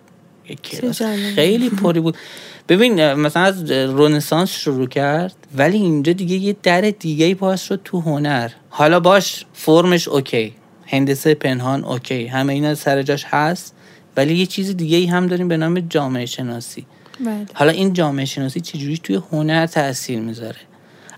[0.65, 1.03] کلاس.
[1.35, 2.17] خیلی پری بود.
[2.69, 7.81] ببین مثلا از اه، رنسانس شروع کرد ولی اینجا دیگه یه در دیگه باز شد
[7.85, 8.51] تو هنر.
[8.71, 10.53] حالا باش فرمش اوکی.
[10.87, 12.27] هندسه پنهان اوکی.
[12.27, 13.75] همه اینا سر جاش هست
[14.17, 16.87] ولی یه چیز دیگه ای هم داریم به نام جامعه شناسی.
[17.21, 17.47] بله.
[17.55, 20.61] حالا این جامعه شناسی چجوری توی هنر تاثیر می‌ذاره؟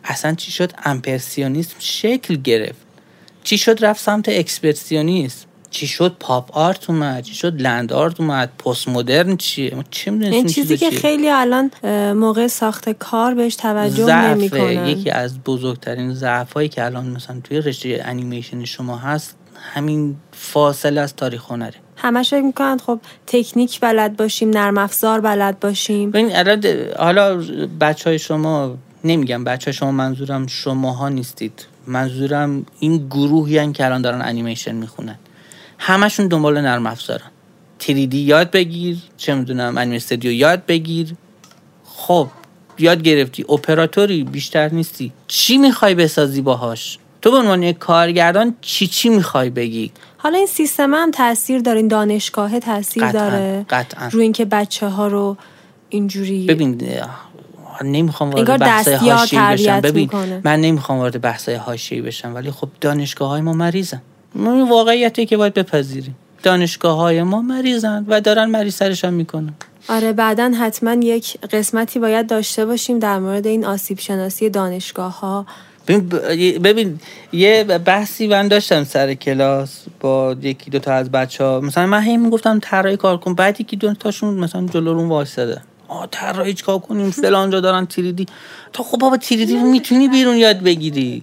[0.04, 2.86] اصلا چی شد؟ امپرسیونیسم شکل گرفت.
[3.44, 5.46] چی شد؟ رفت سمت اکسپرسیونیسم.
[5.70, 7.22] چی شد؟ pop art اومد.
[7.22, 8.50] چی شد؟ land art اومد.
[8.58, 11.70] پست مدرن چیه؟ ما می‌دونیم این چیزی که خیلی الان
[12.12, 14.86] موقع ساخت کار بهش توجه نمی‌کنن.
[14.86, 19.36] یکی از بزرگترین ضعف هایی که الان مثلا توی رشته انیمیشن شما هست
[19.74, 21.74] همین فاصله از تاریخ هنره.
[21.96, 26.12] همش فکر می‌کنن خب تکنیک بلد باشیم نرم افزار بلد باشیم.
[26.98, 27.42] حالا
[27.80, 31.66] بچه های شما نمیگم بچه های شما منظورم شماها نیستید.
[31.86, 35.18] منظورم این گروهی هن که الان دارن انیمیشن می‌خونن.
[35.78, 37.30] همشون دنبال نرم افزارن.
[37.78, 41.14] تریدی یاد بگیر چه می‌دونم انیمه استودیو یاد بگیر.
[41.84, 42.28] خب
[42.78, 45.12] یاد گرفتی اپراتوری بیشتر نیستی.
[45.28, 50.46] چی می‌خوای بسازی باهاش؟ تو به عنوان یک کارگردان چی چی می‌خوای بگی؟ حالا این
[50.46, 53.66] سیستم هم تاثیر داره این دانشگاه تاثیر قطعاً، داره.
[53.70, 54.08] قطعاً.
[54.08, 55.36] روی اینکه بچه ها رو
[55.88, 56.82] اینجوری ببین
[57.84, 59.80] نمی‌خوام وارد بحث حاشیه‌ای بشم.
[59.80, 60.40] ببین می‌کنه.
[60.44, 64.02] من نمی‌خوام وارد بحث حاشیه‌ای بشم ولی خب دانشگاه های ما مریضن.
[64.34, 66.16] این واقعیتی که باید بپذیریم.
[66.42, 69.54] دانشگاه های ما مریضن و دارن مریض سرشان می‌کنن.
[69.88, 75.46] آره بعدا حتما یک قسمتی باید داشته باشیم در مورد این آسیب شناسی دانشگاه ها
[75.88, 76.08] ببین
[76.62, 77.00] ببین
[77.32, 82.02] یه بحثی من داشتم سر کلاس با یکی دو تا از بچه ها مثلا من
[82.02, 86.54] هی می‌گفتم طراحی کار کن بعد یکی دو تاشون مثلا جلو رو وایساده آ طراحی
[86.54, 88.26] چیکار کنیم؟ فلان جا دارن تریدی.
[88.72, 91.22] تو خب بابا تریدی می‌تونی بیرون یاد بگیری.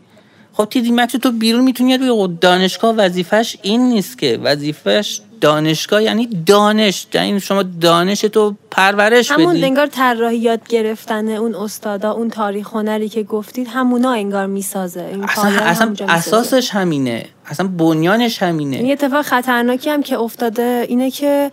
[0.58, 4.40] خب تریدی مکس تو بیرون می‌تونی بگیری خب دانشگاه وظیفش این نیست که.
[4.44, 7.08] وظیفش دانشگاه یعنی دانش.
[7.14, 9.66] یعنی شما دانش تو پرورش همون بدی.
[9.66, 15.02] انگار طراحی یاد گرفتن اون استادا اون تاریخ هنری که گفتید همونا انگار می‌سازه.
[15.12, 16.12] این اصلا, اصلا می‌سازه.
[16.12, 17.26] اساسش همینه.
[17.46, 18.78] اصلا بنیانش همینه.
[18.78, 21.52] این اتفاق خطرناکی هم که افتاده اینه که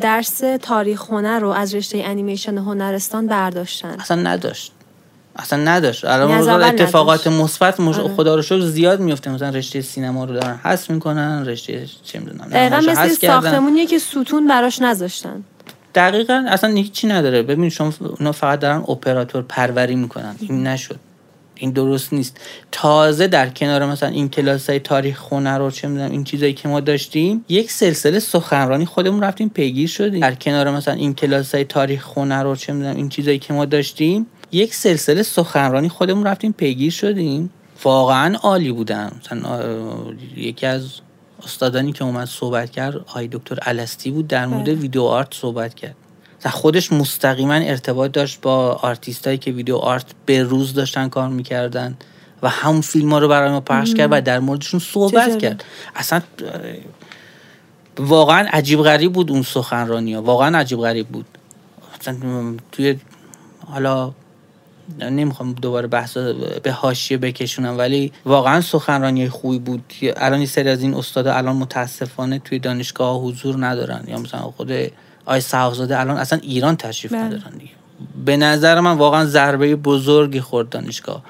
[0.00, 3.96] درس تاریخ هنر رو از رشته انیمیشن هنرستان برداشتن.
[4.00, 4.72] اصلا نداشت.
[5.38, 6.04] اصلا نداشت.
[6.04, 7.26] الان اتفاقات.
[7.26, 7.98] مثبت مش...
[7.98, 8.14] آره.
[8.14, 9.30] خدا رو شکر زیاد میفته.
[9.30, 13.08] مثلا رشته سینما رو دارن حذف می‌کنن رشته چه می‌دونم دقیقا مثل.
[13.08, 15.44] ساختمونیه که ستون براش نذاشتن.
[15.94, 17.42] دقیقا اصلا هیچی نداره.
[17.42, 20.36] ببین شما اونا فقط دارن اپراتور پروری می‌کنن.
[20.40, 20.98] این نشد.
[21.60, 22.40] این درست نیست.
[22.72, 26.68] تازه در کنار مثلا این کلاس های تاریخ هنر رو چه می‌دونم این چیزایی که
[26.68, 30.20] ما داشتیم یک سلسله سخنرانی خودمون رفتیم پیگیر شدیم.
[30.20, 33.64] در کنار مثلا این کلاس های تاریخ هنر رو چه می‌دونم این چیزایی که ما
[33.64, 37.50] داشتیم یک سلسله سخنرانی خودمون رفتیم پیگیر شدیم.
[37.84, 39.60] واقعا عالی بودن مثلا
[40.36, 40.90] یکی از
[41.44, 44.74] استادانی که اومد صحبت کرد آقای دکتر الستی بود در مورد بله.
[44.74, 45.94] video art صحبت کرد.
[46.46, 51.96] خودش مستقیما ارتباط داشت با آرتیست هایی که video art به روز داشتن کار می‌کردن
[52.42, 55.38] و همون فیلم ها رو برای ما پخش کرد و در موردشون صحبت.
[55.38, 55.64] کرد.
[55.96, 56.22] اصلا
[57.98, 61.26] واقعا عجیب غریب بود اون سخنرانی ها واقعا عجیب غریب بود.
[62.00, 62.96] مثلا توی
[63.66, 64.12] حالا
[65.00, 66.16] نمی‌خوام دوباره بحث
[66.62, 69.92] به حاشیه بکشونم ولی واقعا سخنرانی خوبی بود.
[70.16, 74.04] الان یه سری از این استادا الان متاسفانه توی دانشگاه حضور ندارن.
[74.08, 74.72] یا مثلا خود
[75.26, 77.22] آی صحافزاده الان اصلا ایران تشریف بله.
[77.22, 77.70] ندارن دیگه.
[78.24, 81.22] به نظر من واقعا ضربه بزرگی خورد دانشگاه.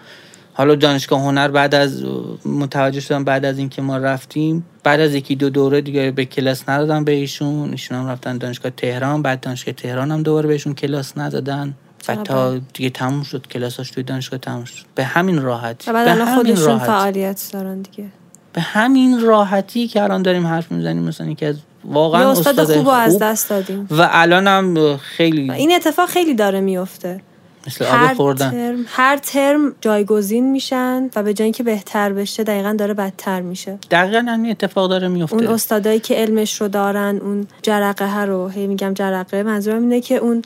[0.53, 2.05] حالا دانشگاه هنر بعد از
[2.47, 6.69] متوجه شدم بعد از اینکه ما رفتیم بعد از یکی دو دوره دیگه به کلاس
[6.69, 7.71] ندادن به ایشون.
[7.71, 11.75] ایشون هم رفتن دانشگاه تهران بعد دانشگاه تهران هم دوباره بهشون کلاس ندادن.
[12.09, 14.85] بعد تا دیگه تموم شد کلاساش توی دانشگاه تموم شد.
[14.95, 16.87] به همین راحتی و بعد به الان همین خودشون راحتی.
[16.87, 18.09] فعالیت دارن دیگه.
[18.53, 22.87] به همین راحتی که الان داریم حرف می‌زنیم مثلا یکی از واقعا استاد استاد خوب
[22.87, 23.23] رو از خوب.
[23.23, 23.87] دست دادیم.
[23.91, 27.21] و الان هم خیلی و این اتفاق خیلی داره میفته
[27.67, 28.51] مثل آب خوردن.
[28.51, 33.79] ترم هر ترم جایگزین میشن و به جای که بهتر بشه دقیقا داره بدتر میشه.
[33.91, 38.49] دقیقا همین اتفاق داره میفته اون استادایی که علمش رو دارن اون جرقه ها رو
[38.49, 40.43] هی میگم جرقه منظورم اینه که اون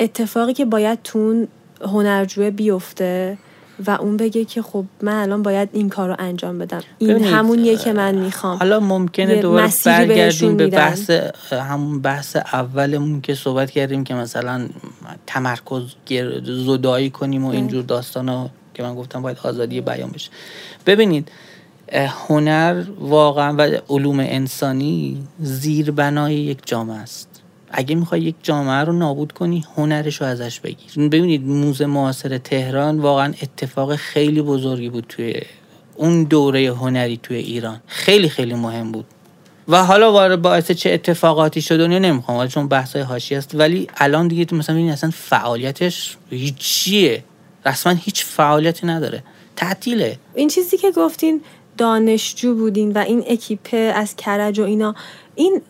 [0.00, 1.46] اتفاقی که باید تو
[1.80, 3.38] هنرجوه بیفته
[3.86, 6.80] و اون بگه که خب من الان باید این کار رو انجام بدم.
[6.98, 8.58] این همونیه که من می‌خوام.
[8.58, 11.10] حالا ممکنه دوباره برگردیم به بحث
[11.52, 14.68] همون بحث اولمون که صحبت کردیم که مثلا
[15.26, 15.82] تمرکز
[16.44, 20.30] زدایی کنیم و اینجور داستان ها که من گفتم باید آزادی بیان بشه.
[20.86, 21.28] ببینید
[21.92, 27.33] هنر واقعا و علوم انسانی زیربنای یک جامعه است.
[27.76, 31.08] اگه می‌خوای یک جامعه رو نابود کنی هنرش رو ازش بگیر.
[31.08, 35.34] ببینید موزه معاصر تهران واقعا اتفاق خیلی بزرگی بود توی
[35.96, 37.80] اون دوره هنری توی ایران.
[37.86, 39.04] خیلی خیلی مهم بود.
[39.68, 43.54] و حالا وارد باعث چه اتفاقاتی شد و نمی‌خوام چون بحث هاشی است.
[43.54, 47.24] ولی الان دیگه مثلا ببینید اصلا فعالیتش هیچیه.
[47.66, 49.22] رسما هیچ فعالیتی نداره.
[49.56, 50.18] تعطیله.
[50.34, 51.40] این چیزی که گفتین
[51.78, 54.94] دانشجو بودین و این اکیپه از کرج و اینا
[55.34, 55.60] این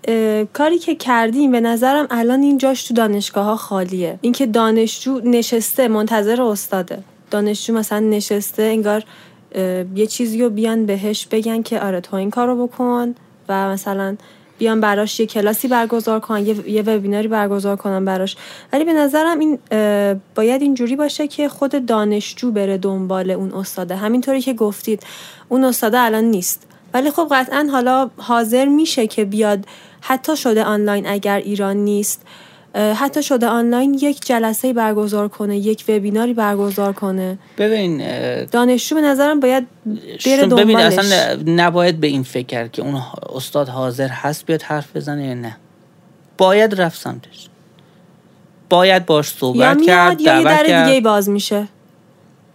[0.52, 5.88] کاری که کردیم به نظرم الان این جاش تو دانشگاه ها خالیه اینکه دانشجو نشسته
[5.88, 7.02] منتظر استاده.
[7.30, 9.04] دانشجو مثلا نشسته انگار
[9.94, 13.14] یه چیزی رو بیان بهش بگن که آره تو این کارو بکن
[13.48, 14.16] و مثلا
[14.58, 18.36] بیان براش یه کلاسی برگزار یه, یه وبیناری برگزار کنن براش.
[18.72, 19.58] ولی به نظرم این
[20.34, 23.96] باید اینجوری باشه که خود دانشجو بره دنبال اون استاده.
[23.96, 25.02] همینطوری که گفتید
[25.48, 26.66] اون استاده الان نیست.
[26.94, 29.64] ولی خب قطعا حالا حاضر میشه که بیاد.
[30.00, 32.22] حتی شده آنلاین اگر ایران نیست.
[32.94, 37.38] حتی شده آنلاین یک جلسه برگزار کنه یک وبیناری برگزار کنه.
[37.58, 38.02] ببین
[38.44, 39.66] دانشجو به نظرم باید
[40.26, 43.02] بره دنبالش ببین اصلا نباید به این فکر کرد که اون
[43.34, 45.56] استاد حاضر هست بیاد حرف بزنه یا نه.
[46.38, 47.48] باید رفت سمتش.
[48.70, 51.68] باید باش صحبت یا کرد یا یه در دیگه باز میشه.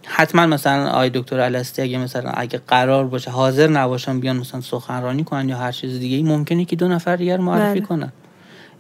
[0.05, 5.23] حتما مثلا آی دکتر الستی اگه مثلا اگه قرار باشه حاضر نباشن بیان مثلا سخنرانی
[5.23, 7.87] کنن یا هر چیز دیگه ای ممکنه که دو نفر دیگر معرفی بله.
[7.87, 8.11] کنن.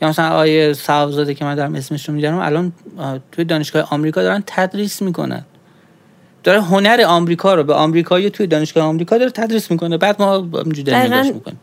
[0.01, 2.73] یا مثلا آیه صاحبزاده که من دارم اسمش رو میدارم الان
[3.31, 5.45] توی دانشگاه آمریکا دارن تدریس می‌کنن.
[6.43, 10.95] داره هنر آمریکا رو به آمریکایی توی دانشگاه آمریکا داره تدریس می‌کنه بعد ما اینجوری
[10.95, 11.59] نگاش می‌کنیم.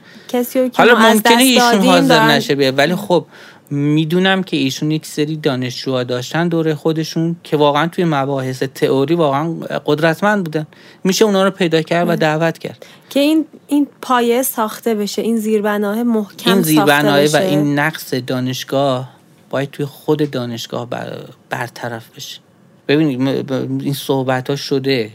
[0.74, 3.26] حالا ممکنه ایشون حاضر نشه بیه ولی خب
[3.70, 9.54] می‌دونم که ایشون یک سری دانشجوها داشتن دوره خودشون که واقعا توی مباحث تئوری واقعا
[9.86, 10.66] قدرتمند بودن.
[11.04, 12.86] میشه اونا رو پیدا کرد و دعوت کرد.
[13.10, 19.10] که این این پایه ساخته بشه این زیربناه محکم این زیربناه و این نقص دانشگاه
[19.50, 22.40] باید توی خود دانشگاه بر برطرف بشه.
[22.88, 23.52] ببینید
[23.82, 25.10] این صحبت ها شده.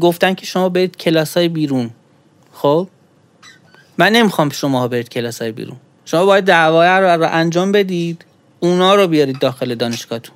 [0.00, 1.90] گفتن که شما برید کلاس های بیرون.
[2.52, 2.88] خب؟
[3.98, 5.76] من نمی‌خوام شما برید کلاس های بیرون.
[6.06, 8.24] شما باید دعوای رو انجام بدید
[8.60, 10.34] اونا رو بیارید داخل دانشگاهتون.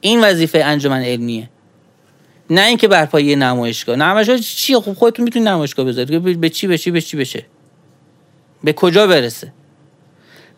[0.00, 1.50] این وظیفه انجمن علمیه.
[2.50, 3.96] نه اینکه بر پایه نمایشگاه.
[3.96, 6.40] نمایشگاه چی؟ خب خودتون می‌تونید نمایشگاه بذارید.
[6.40, 7.46] به چی به چی به چی بشه
[8.64, 9.52] به کجا برسه؟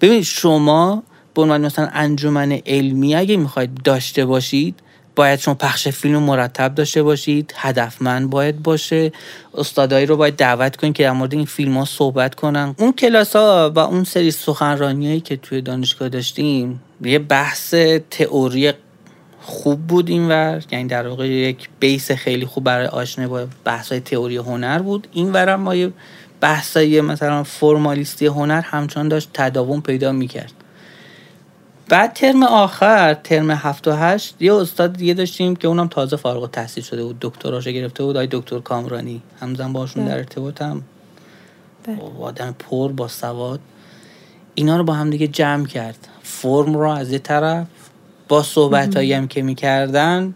[0.00, 1.02] ببینید شما
[1.34, 4.80] به عنوان مثلا انجمن علمی اگه می‌خواید داشته باشید
[5.20, 9.12] باید شما پخش فیلم مرتب داشته باشید هدفمند باید باشه.
[9.54, 12.74] استادایی رو باید دعوت کنید که در مورد این فیلم ها صحبت کنن.
[12.78, 17.74] اون کلاس ها و اون سری سخنرانی که توی دانشگاه داشتیم یه بحث
[18.11, 18.72] تئوری
[19.40, 20.62] خوب بود این ور.
[20.70, 25.09] یعنی در واقع یک بیس خیلی خوب برای آشنایی با بحث های تئوری هنر بود.
[25.12, 25.92] این ورم ما یه
[26.40, 30.52] بحثای مثلا فرمالیستی هنر همچنان داشت تداوم پیدا می‌کرد.
[31.90, 36.50] بعد ترم آخر ترم هفت و هشت یه استاد دیگه داشتیم که اونم تازه فارغ
[36.50, 39.22] تحصیل شده بود دکتراشو گرفته بود آی دکتر کامرانی.
[39.40, 40.83] همزن باشون در ارتباطم.
[42.20, 43.61] آدم پر با سواد.
[44.55, 46.09] اینا رو با هم دیگه جمع کرد.
[46.22, 47.66] فرم رو از یه طرف
[48.29, 50.35] با صحبت هم که می‌کردن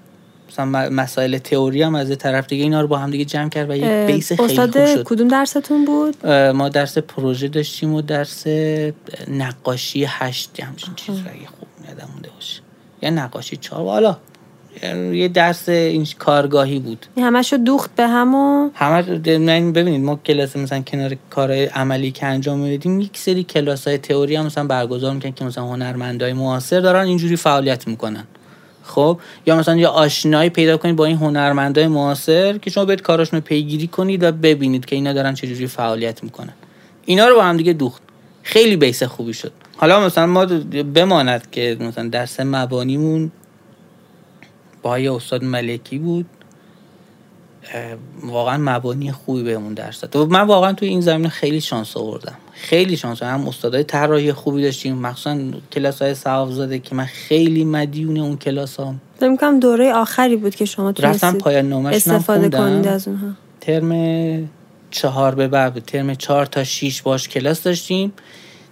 [0.50, 3.76] مثلا مسائل تئوری هم از طرف دیگه اینا رو با هم دیگه جمع کرد و
[3.76, 5.02] یه بیس خیلی خوب شد.
[5.02, 8.46] کدوم درستون بود؟ ما درس پروژه داشتیم و درس
[9.28, 12.60] نقاشی هشت همچین چیز اگه خوب یادم مونده باشه.
[13.02, 14.16] یا نقاشی چهار حالا
[15.12, 17.06] یه درس این کارگاهی بود.
[17.16, 19.02] همشو دوخت به همو همه
[19.72, 24.36] ببینید ما کلاس مثلا کنار کارهای عملی که انجام میدیم یک سری کلاس های تئوری
[24.36, 28.24] هم مثلا برگزار می‌کنن که مثلا هنرمندای معاصر دارن اینجوری فعالیت می‌کنن.
[28.84, 33.40] خب یا مثلا یه آشنایی پیدا کنید با این هنرمندای معاصر که شما برید کاراشون
[33.40, 36.52] پیگیری کنید و ببینید که اینا دارن چجوری فعالیت می‌کنن.
[37.04, 38.02] اینا رو با هم دیگه دوخت.
[38.42, 39.52] خیلی بیس خوبی شد.
[39.76, 40.46] حالا مثلا ما
[40.94, 43.32] بماند که مثلا درس مبانیمون
[44.82, 46.26] با یه استاد ملکی بود.
[48.22, 50.16] واقعا مبانی خوبی بهمون درس داد.
[50.16, 52.34] و من واقعا توی این زمینه خیلی شانس آوردم.
[52.52, 54.96] خیلی شانس هم استادای طراحی خوبی داشتیم.
[54.96, 55.38] مخصوصا
[55.72, 60.64] کلاس های زاده که من خیلی مدیون اون کلاس هم می‌کنم دوره آخری بود که
[60.64, 63.28] شما رفتم پایان نامش استفاده کنید از اونها.
[63.60, 64.50] ترم
[64.90, 68.12] چهار به بعد ترم چهار تا شیش باش کلاس داشتیم.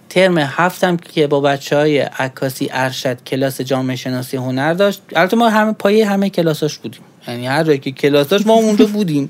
[0.09, 5.01] ترم هفتم که با بچه های عکاسی ارشد کلاس جامعه شناسی هنر داشت.
[5.15, 7.01] البته ما همه پایه همه کلاساش بودیم.
[7.27, 9.29] یعنی هر جایی که کلاس ما اونجا بودیم.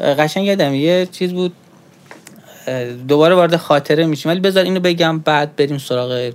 [0.00, 1.52] قشنگ یادم یه چیز بود.
[3.08, 4.30] دوباره وارد خاطره میشیم.
[4.30, 6.32] ولی بذار اینو بگم بعد بریم سراغ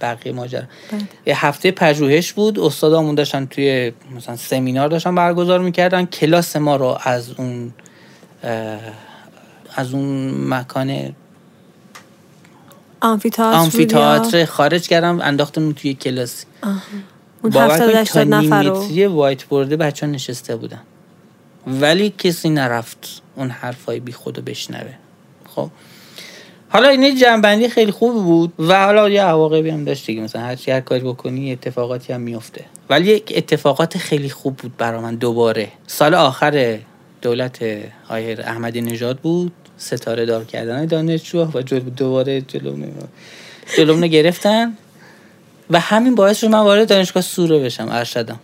[0.00, 0.62] بقیه ماجرا.
[0.92, 1.00] بله.
[1.26, 2.58] یه هفته پژوهش بود.
[2.58, 6.04] استادامون داشتن توی مثلا سمینار داشتن برگزار می‌کردن.
[6.04, 7.74] کلاس ما رو از اون
[9.74, 11.14] از اون مکان
[13.00, 16.44] آمفیتئاتر خارج کردم انداختم توی کلاس.
[17.44, 19.12] اون 70 نفر رو.
[19.12, 20.80] وایت بورده بچه ها نشسته بودن.
[21.66, 24.94] ولی کسی نرفت اون حرفای بی خودو بشنوه.
[25.54, 25.68] خب؟
[26.68, 30.22] حالا این جنبندی خیلی خوب بود و حالا یه عواقبی هم داشت دیگه.
[30.22, 35.00] مثلا هر هر کاری بکنی اتفاقاتی هم میفته ولی یک اتفاقات خیلی خوب بود برا
[35.00, 35.68] من دوباره.
[35.86, 36.78] سال آخر
[37.22, 37.58] دولت
[38.08, 39.52] آیر احمدی نژاد بود.
[39.76, 42.40] ستاره دار کردن دانشجو و جلو دوباره
[43.76, 44.76] جلومنو گرفتن.
[45.70, 48.40] و همین باعث شد من وارد دانشگاه سوره بشم ارشدم.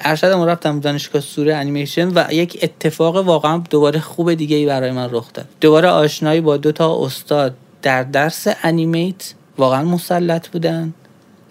[0.00, 5.08] ارشدم رفتم دانشگاه سوره انیمیشن و یک اتفاق واقعا دوباره خوب دیگه ای برای من
[5.12, 5.46] رخ داد.
[5.60, 10.94] دوباره آشنایی با دو تا استاد در درس انیمیت واقعا مسلط بودن.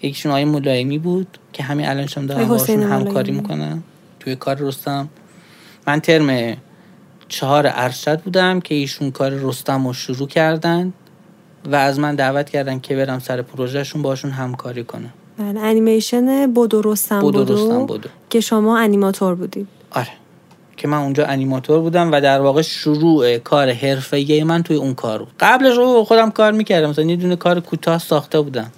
[0.02, 3.82] یکیشون آقای ملایمی بود که همین الان شما دارم باشون همکاری می‌کنم
[4.20, 5.08] توی کار رستم.
[5.86, 6.56] من ترم
[7.28, 10.92] چهار ارشد بودم که ایشون کار رستم رو شروع کردن.
[11.72, 15.12] و از من دعوت کردن که برم سر پروژهشون باشون همکاری کنم.
[15.38, 17.44] بله انیمیشن بودو رستم بودو,
[17.86, 20.08] بودو, که شما انیماتور بودید آره.
[20.76, 25.18] که من اونجا انیماتور بودم و در واقع شروع کار حرفه‌ای من توی اون کار
[25.18, 25.32] بود.
[25.40, 26.90] قبلش رو خودم کار می‌کردم.
[26.90, 28.72] مثلا یه دونه کار کوتاه ساخته بودم.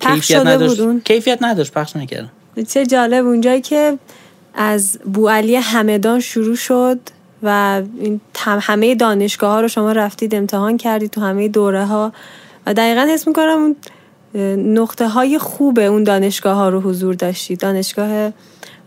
[0.00, 0.80] کیفیت نداشت.
[1.04, 2.30] کیفیت نداشت پخش نکردم.
[2.68, 3.98] چه جالب اونجایی که
[4.54, 6.98] از بوعلی همدان شروع شد
[7.44, 12.12] و این همه دانشگاه ها رو شما رفتید امتحان کردید تو همه دوره ها
[12.66, 13.76] و دقیقا حس می‌کنم اون
[14.78, 17.60] نقطه های خوب اون دانشگاه ها رو حضور داشتید.
[17.60, 18.32] دانشگاه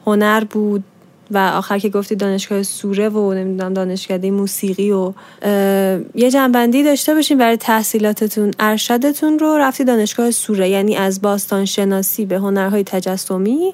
[0.05, 0.83] هنر بود
[1.31, 5.13] و آخر که گفتید دانشگاه سوره و نمی‌دونم دانشکده موسیقی و
[6.15, 8.53] یه جنبندی داشته باشین برای تحصیلاتتون.
[8.59, 13.73] ارشدتون رو رفتی دانشگاه سوره یعنی از باستان شناسی به هنرهای تجسمی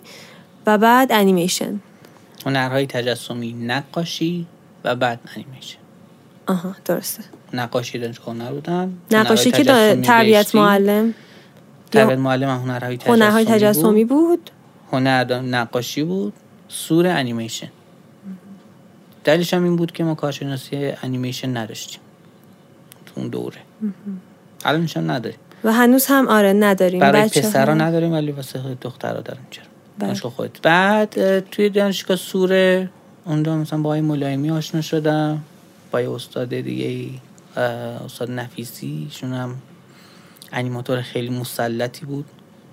[0.67, 1.79] و بعد انیمیشن.
[2.45, 4.47] هنرهای تجسمی نقاشی
[4.83, 5.77] و بعد انیمیشن
[6.47, 7.23] آها درسته.
[7.53, 8.93] نقاشی دانشگاه نبودم.
[9.11, 9.63] نقاشی که
[10.03, 11.13] تربیت معلم؟
[11.91, 14.49] تربیت معلم هنرهای تجسمی, هنرهای تجسمی بود؟
[14.91, 16.33] هنر نقاشی بود.
[16.67, 17.69] سور انیمیشن.
[19.23, 21.99] دلیلش هم این بود که ما کارشناسی انیمیشن نداشتیم.
[23.05, 23.57] تو اون دوره.
[24.65, 25.39] الان هم نداریم.
[25.63, 26.99] و هنوز هم آره نداریم.
[26.99, 29.65] برای پسرا نداریم ولی واسه دخترها داریم چرا؟
[29.99, 30.13] بله.
[30.13, 32.89] خود بعد توی دانشگاه سوره
[33.25, 35.43] اونجا مثلا با ملایمی آشنا شدم
[35.91, 37.19] با استاد دیگه ای
[38.05, 39.55] استاد نفیسی شون هم
[40.51, 42.25] انیماتور خیلی مسلطی بود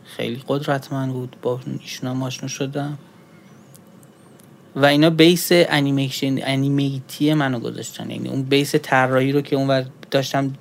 [0.04, 2.98] خیلی قدرتمند بود با ایشون هم آشنا شدم.
[4.76, 10.54] و اینا بیس انیمیشن انیمیتی منو گذاشتن یعنی اون بیس طراحی رو که اونور داشتم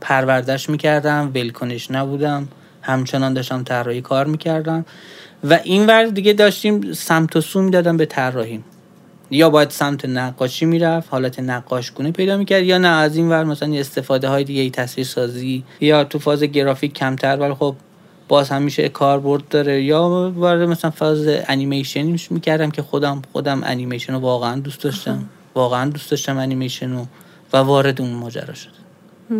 [0.00, 2.48] پروردش می‌کردم ولکنش نبودم
[2.82, 4.84] همچنان داشتم طراحی کار می‌کردم.
[5.44, 8.64] و این ور دیگه داشتیم سمت و سو می‌دادم به طراحیم
[9.30, 13.74] یا باید سمت نقاشی می‌رفت حالت نقاشگونه پیدا می‌کرد یا نه از این ور مثلا
[13.74, 17.76] استفاده های دیگه ای تصویر سازی یا تو فاز گرافیک کمتر ولی خب
[18.28, 19.82] باز هم میشه کاربرد داره.
[19.82, 25.24] یا وارد مثلا فاز انیمیشن می‌کردم که خودم خودم انیمیشن رو واقعا دوست داشتم.
[25.54, 27.06] واقعا دوست داشتم انیمیشن رو
[27.52, 28.83] و وارد اون ماجرا شد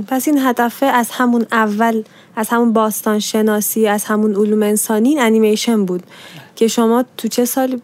[0.09, 2.03] پس این هدفه از همون اول
[2.37, 6.03] از همون باستان شناسی از همون علوم انسانی انیمیشن بود.
[6.57, 7.83] که شما تو چه سالی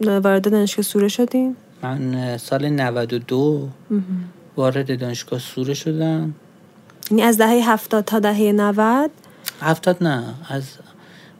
[0.00, 3.68] وارد دانشگاه سوره شدیم؟ من سال 92
[4.56, 6.34] وارد دانشگاه سوره شدم.
[7.10, 9.10] یعنی از دهه هفتاد تا دهه 90
[9.60, 10.64] هفتاد نه از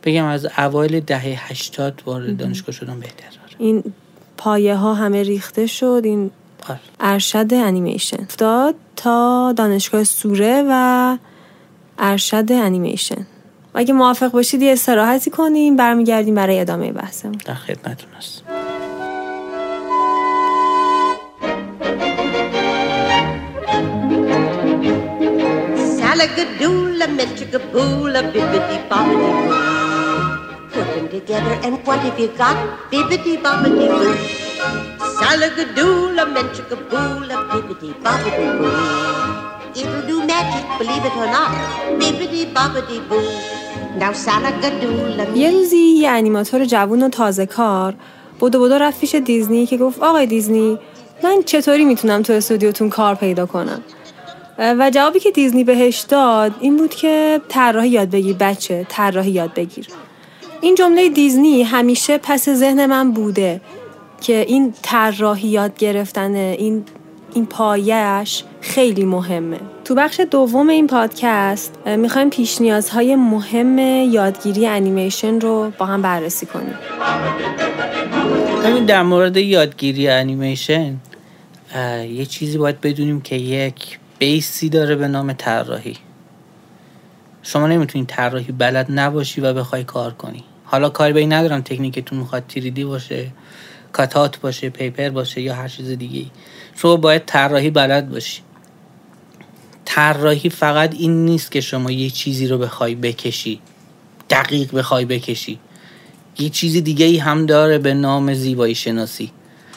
[0.05, 3.27] بگم از اوایل دهه هشتاد وارد دانشگاه شدم بهتر.
[3.27, 3.57] آره.
[3.59, 3.85] این
[4.37, 6.31] پایه ها همه ریخته شد این
[6.69, 6.81] آره.
[7.01, 11.17] ارشد انیمیشن افتاد تا دانشگاه سوره و
[11.99, 13.27] ارشد انیمیشن
[13.75, 18.43] اگه موافق باشید یه استراحتی کنیم برمیگردیم برای ادامه بحثمون در خدمتتون هست
[25.99, 29.59] Salagadoola, Metricaboola, bibbidi bobbidi boo.
[30.73, 32.57] Put them together and what have you got?
[32.91, 34.38] Bibbidi bobbidi boo.
[35.19, 38.73] Salagadoola, menchikaboola, bibbidi bobbidi boo.
[39.81, 41.51] It'll do magic, believe it or not.
[42.01, 43.23] Bibbidi bobbidi boo.
[45.35, 47.95] یه روزی یه انیماتور جوون و تازه کار
[48.39, 50.79] بودو بودو رفت پیش دیزنی که گفت آقای دیزنی
[51.25, 53.83] من چطوری می‌تونم تو استودیوتون کار پیدا کنم
[54.59, 59.55] و جوابی که دیزنی بهش داد این بود که طراحی یاد بگیر بچه طراحی یاد
[59.55, 59.87] بگیر
[60.61, 63.61] این جمله دیزنی همیشه پس ذهن من بوده
[64.21, 66.85] که این طراحی یاد گرفتن این
[67.35, 69.61] این پایش خیلی مهمه.
[69.85, 73.79] تو بخش دوم این پادکست می‌خوایم پیش نیازهای مهم
[74.13, 76.75] یادگیری انیمیشن رو با هم بررسی کنیم.
[78.65, 80.97] همین در مورد یادگیری انیمیشن
[82.11, 85.97] یه چیزی باید بدونیم که یک بیسی داره به نام طراحی.
[87.43, 90.45] شما نمی‌تونی طراحی بلد نباشی و بخوای کار کنی.
[90.65, 93.27] حالا کاری به این ندارم تکنیکتون می‌خواد تیریدی باشه.
[93.93, 96.27] کاتات باشه پیپر باشه یا هر چیز دیگه
[96.77, 98.41] شما باید طراحی بلد باشی.
[99.85, 103.61] طراحی فقط این نیست که شما یه چیزی رو بخوای بکشی.
[104.31, 105.59] دقیق بخوای بکشی.
[106.39, 109.33] یه چیز دیگه ای هم داره به نام زیبایی شناسی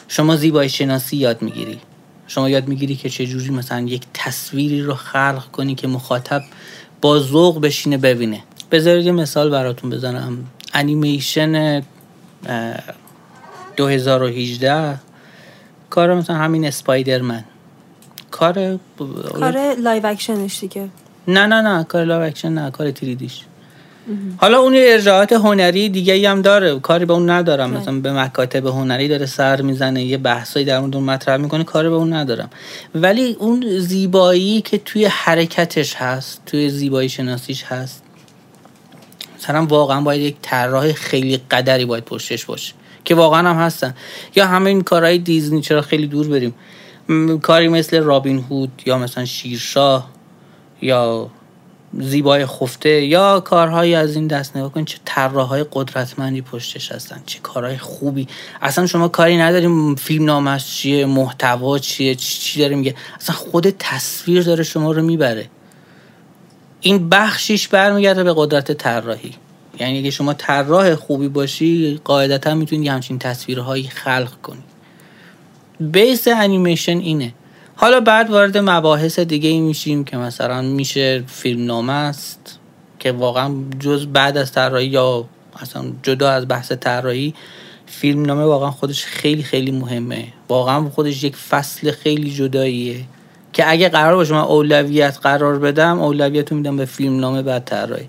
[0.08, 1.78] شما زیبایی شناسی یاد می‌گیری.
[2.26, 6.42] شما یاد می‌گیری که چجوری مثلا یک تصویری رو خلق کنی که مخاطب
[7.00, 8.42] با ذوق بشینه ببینه.
[8.70, 10.38] بذارید یه مثال براتون بزنم.
[10.74, 11.82] انیمیشن
[13.76, 14.98] 2018
[15.90, 17.44] کار مثلا همین اسپایدرمن.
[18.30, 18.78] کار
[19.34, 20.88] کار live action ش دیگه.
[21.28, 23.44] نه نه نه کار live action نه کار 3D یش.
[24.36, 27.70] حالا اون ارجاعات هنری دیگه هم داره کاری به اون ندارم.
[27.70, 31.94] مثلا به مکاتب هنری داره سر می‌زنه یه بحثایی در اون مطرح می‌کنه کاری به
[31.94, 32.50] اون ندارم.
[32.94, 38.02] ولی اون زیبایی که توی حرکتش هست توی زیبایی شناسیش هست
[39.38, 42.74] مثلا واقعا باید یک طراح خیلی قدری باید پشتش باشه.
[43.04, 43.94] که واقعا هم هستن.
[44.36, 46.54] یا همه این کارهای دیزنی چرا خیلی دور بریم.
[47.42, 50.10] کاری مثل رابین هود یا مثلا شیرشاه
[50.82, 51.30] یا
[51.98, 57.38] زیبای خفته یا کارهایی از این دست نگاه کن چه طراحهای قدرتمندی پشتش هستن چه
[57.38, 58.28] کارهای خوبی.
[58.62, 62.94] اصلا شما کاری نداریم فیلم نامش چیه محتوا چیه چی داره میگه.
[63.20, 65.48] اصلا خود تصویر داره شما رو می‌بره.
[66.80, 69.34] این بخشیش برمیگرده به قدرت طراحی.
[69.80, 74.62] یعنی اگه شما طراح خوبی باشی قاعدتا می‌تونید همچین تصویرهایی خلق کنی.
[75.80, 77.34] بیس انیمیشن اینه.
[77.76, 82.58] حالا بعد وارد مباحث دیگه ای میشیم که مثلا میشه فیلم نامه است
[82.98, 85.24] که واقعا جز بعد از طراحی یا
[85.60, 87.34] اصلا جدا از بحث طراحی
[87.86, 90.24] فیلم نامه واقعا خودش خیلی خیلی مهمه.
[90.48, 93.04] واقعا خودش یک فصل خیلی جداییه
[93.52, 97.64] که اگه قرار باشه من اولویت قرار بدم اولویت رو میدم به فیلم نامه بعد
[97.64, 98.08] طراحی.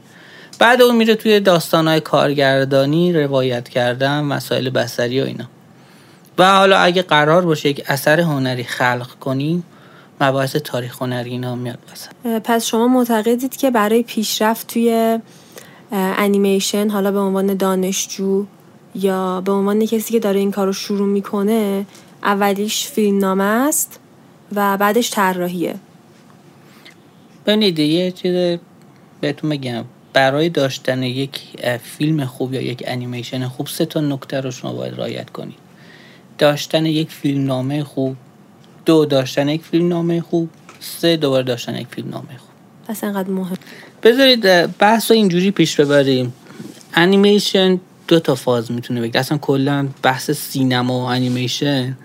[0.63, 5.45] بعد اون میره توی داستانهای کارگردانی روایت کردن مسائل بسری و اینا.
[6.37, 9.63] و حالا اگه قرار باشه یک اثر هنری خلق کنیم
[10.21, 12.39] مباحث تاریخ هنری اینا میاد بسن.
[12.39, 15.19] پس شما معتقدید که برای پیشرفت توی
[15.91, 18.45] انیمیشن حالا به عنوان دانشجو
[18.95, 21.85] یا به عنوان کسی که داره این کار رو شروع می‌کنه
[22.23, 23.99] اولیش فیلم نامه است
[24.55, 25.75] و بعدش طراحیه.
[27.45, 28.59] ببینید یه چیز
[29.21, 29.85] بهتون بگم.
[30.13, 31.41] برای داشتن یک
[31.83, 35.55] فیلم خوب یا یک انیمیشن خوب سه تا نکته رو شما باید رعایت کنید.
[36.37, 38.15] داشتن یک فیلم نامه خوب
[38.85, 40.49] دو داشتن یک فیلم نامه خوب
[40.79, 42.49] سه دوباره داشتن یک فیلم نامه خوب.
[42.87, 43.57] پس انقدر مهم.
[44.03, 46.33] بذارید بحث رو اینجوری پیش ببریم.
[46.93, 49.19] انیمیشن دو تا فاز می‌تونه بگیره.
[49.19, 51.97] اصلا کلا بحث سینما و انیمیشن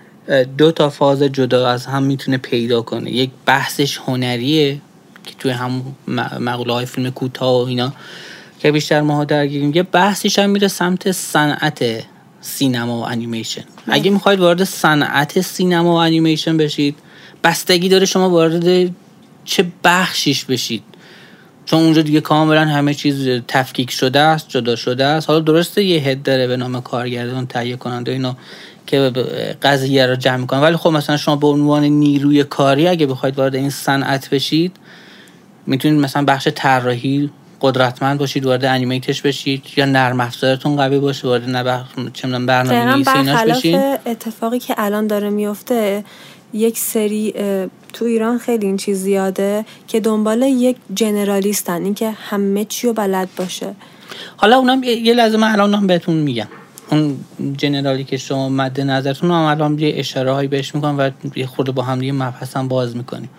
[0.57, 3.11] دو تا فاز جدا از هم می‌تونه پیدا کنه.
[3.11, 4.81] یک بحثش هنریه.
[5.29, 5.95] که توی هم
[6.39, 7.93] مقوله های فیلم کوتاه و اینا
[8.59, 11.83] که بیشتر ماها درگیریم یه بحثش هم میره سمت صنعت
[12.41, 13.63] سینما و انیمیشن.
[13.87, 16.95] اگه می‌خواید وارد صنعت سینما و انیمیشن بشید
[17.43, 18.91] بستگی داره شما وارد
[19.45, 20.83] چه بخشیش بشید.
[21.65, 25.29] چون اونجا دیگه کاملا همه چیز تفکیک شده است جدا شده است.
[25.29, 28.35] حالا درسته یه هد داره به نام کارگردان تهیه کننده اینا
[28.87, 28.99] که
[29.61, 33.55] قضیه رو جمع کنن ولی خب مثلا شما به عنوان نیروی کاری اگه بخواید وارد
[33.55, 34.77] این صنعت بشید
[35.69, 37.29] می‌تونید مثلا بخش طراحی
[37.61, 43.17] قدرتمند باشید وارد انیمیتش بشید یا نرم افزارتون قوی باشه وارد نبخ چه برنامه نویسی
[43.17, 46.03] ایناش بشید اتفاقی که الان داره میفته
[46.53, 47.33] یک سری
[47.93, 53.29] تو ایران خیلی این چیز زیاده که دنبال یک جنرالیستن اینکه همه چی رو بلد
[53.37, 53.75] باشه.
[54.37, 56.47] حالا اونم یه لحظه من الان بهتون میگم.
[56.91, 57.19] اون
[57.57, 61.71] جنرالی که شما مد نظرتون هم الان یه اشاره هایی بهش می‌کنم و یه خورده
[61.71, 63.29] با هم دیگه مبحث باز می‌کنیم.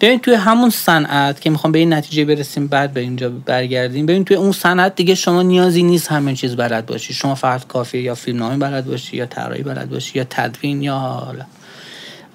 [0.00, 4.06] ببین توی همون صنعت که می‌خوام به این نتیجه برسیم بعد به اینجا برگردیم.
[4.06, 7.14] ببین توی اون صنعت دیگه شما نیازی نیست همه چیز بلد باشی.
[7.14, 11.44] شما فقط کافی یا فیلمنامه بلد باشی یا طراحی بلد باشی یا تدوین یا حالا.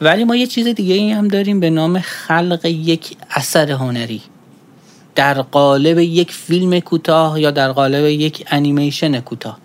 [0.01, 4.21] ولی ما یه چیز دیگه ای هم داریم به نام خلق یک اثر هنری.
[5.15, 9.64] در قالب یک فیلم کوتاه یا در قالب یک انیمیشن کوتاه.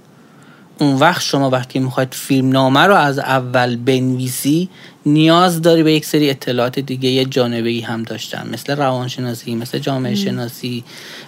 [0.81, 4.69] اون وقت شما وقتی می‌خواید فیلم نامه رو از اول بنویسی
[5.07, 8.49] نیاز داری به یک سری اطلاعات دیگه یه جانبه ای هم داشتن.
[8.53, 10.85] مثل روانشناسی مثل جامعه شناسی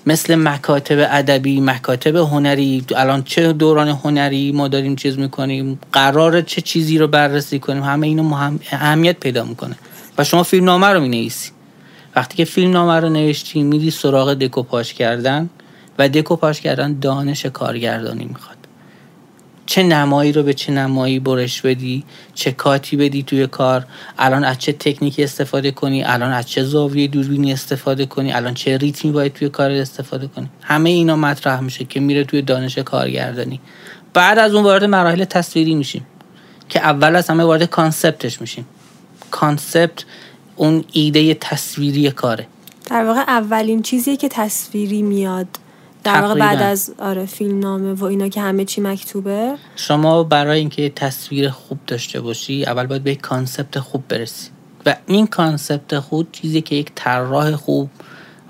[0.07, 2.85] مثل مکاتب ادبی مکاتب هنری.
[2.97, 8.07] الان چه دوران هنری ما داریم چیز می‌کنیم؟ قرار چه چیزی رو بررسی کنیم؟ همه
[8.07, 8.61] اینو مهم...
[8.71, 9.77] اهمیت پیدا می‌کنه.
[10.19, 11.51] و شما فیلم نامه رو می‌نویسی.
[12.17, 15.51] وقتی که فیلم نامه رو نوشتی میری سراغ دکوپاژ کردن
[15.99, 18.57] و دکوپاژ کردن دانش کارگردانی می‌خواد.
[19.67, 22.05] چه نمایی رو به چه نمایی برش بدی
[22.35, 23.87] چه cut ی بدی توی کار
[24.19, 28.77] الان از چه تکنیکی استفاده کنی الان از چه زاویه دوربینی استفاده کنی الان چه
[28.77, 30.49] ریتمی باید توی کار استفاده کنی.
[30.63, 33.61] همه اینا مطرح میشه که میره توی دانش کارگردانی.
[34.15, 36.07] بعد از اون وارد مراحل تصویری میشیم
[36.69, 38.67] که اول از همه وارد concept ش میشیم.
[39.31, 40.05] concept
[40.57, 42.47] اون ایده تصویری کاره.
[42.91, 45.47] در واقع اولین چیزیه که تصویری میاد.
[46.05, 49.55] در واقع بعد از آره فیلم نامه و اینا که همه چی مکتوبه.
[49.77, 54.51] شما برای اینکه تصویر خوب داشته باشی اول باید به یک concept خوب برسی.
[54.87, 57.91] و این concept خوب چیزی که یک طراح خوب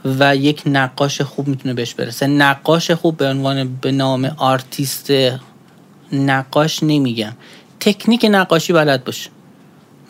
[0.05, 2.27] و یک نقاش خوب می‌تونه بهش برسه.
[2.27, 5.11] نقاش خوب به عنوان به نام آرتیست
[6.13, 7.33] نقاش نمیگم.
[7.81, 9.31] تکنیک نقاشی بلد باشه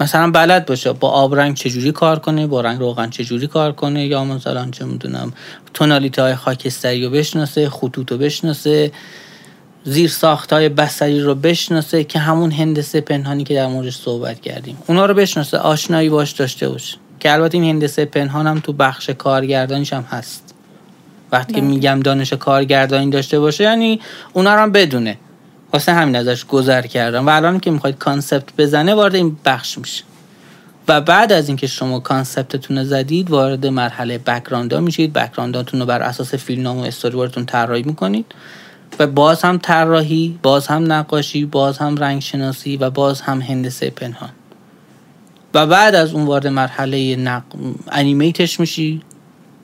[0.03, 4.25] مثلا بلد باشه با آبرنگ چجوری کار کنه با رنگ روغن چجوری کار کنه یا
[4.25, 5.33] مثلا چه می‌دونم
[5.75, 8.93] تونالیته های خاکستری رو بشناسه خطوط رو بشناسه
[9.85, 14.79] زیر ساخت های بسری رو بشناسه که همون هندسه پنهانی که در موردش صحبت کردیم.
[14.87, 19.11] اونا رو بشناسه آشنایی باش داشته باشه که البته این هندسه پنهان هم تو بخش
[19.11, 20.55] کارگردانیش هم هست.
[21.33, 21.71] وقتی که بله.
[21.71, 24.01] میگم دانش کارگردانی داشته باشه یعنی
[24.33, 25.19] اونا رو هم بدونه.
[25.73, 30.05] واسه همین ازش گذر کردم و الان که می‌خواید کانسپت بزنه وارد این بخش میشه.
[30.89, 35.13] و بعد از اینکه شما concept تون رو زدید وارد مرحله background میشید.
[35.13, 38.27] background اتون رو بر اساس فیلمنامه و استوری طراحی می‌کنید.
[38.99, 43.91] و باز هم طراحی باز هم نقاشی باز هم رنگ شناسی و باز هم هندسه
[43.91, 44.31] پنهان.
[45.55, 47.43] و بعد از اون وارد مرحله نق...
[47.93, 49.03] animate ش میشی.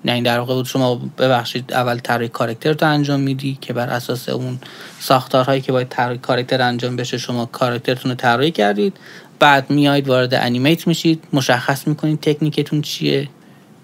[0.04, 4.58] یعنی در واقع شما ببخشید اول طراحی کارکتر رو انجام میدی که بر اساس اون
[5.00, 8.96] ساختارهایی که باید طراحی کارکتر انجام بشه شما کارکترتون رو طراحی کردید.
[9.38, 11.24] بعد میایید وارد انیمیت میشید.
[11.32, 13.28] مشخص می‌کنید تکنیکتون چیه.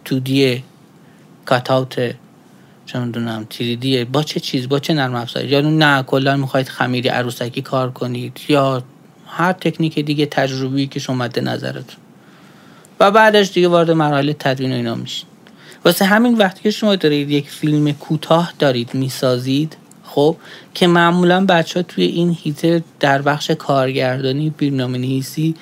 [0.05, 0.63] تو دیه
[1.45, 2.15] کات اوت
[2.87, 5.49] چه می‌دونم تیریدیه با چه چیز با چه نرم افزاری.
[5.49, 8.83] یا نه کلا می‌خواید خمیری عروسکی کار کنید یا
[9.27, 11.97] هر تکنیک دیگه تجربی که شما مد نظرتون.
[13.01, 15.34] و بعدش دیگه وارد مراحل تدوین و اینا میشید.
[15.85, 20.37] واسه همین وقتی که شما دارید یک فیلم کوتاه دارید می‌سازید خب
[20.75, 25.55] که معمولا بچه ها توی این هیته در بخش کارگردانی فیلمنامه نویسی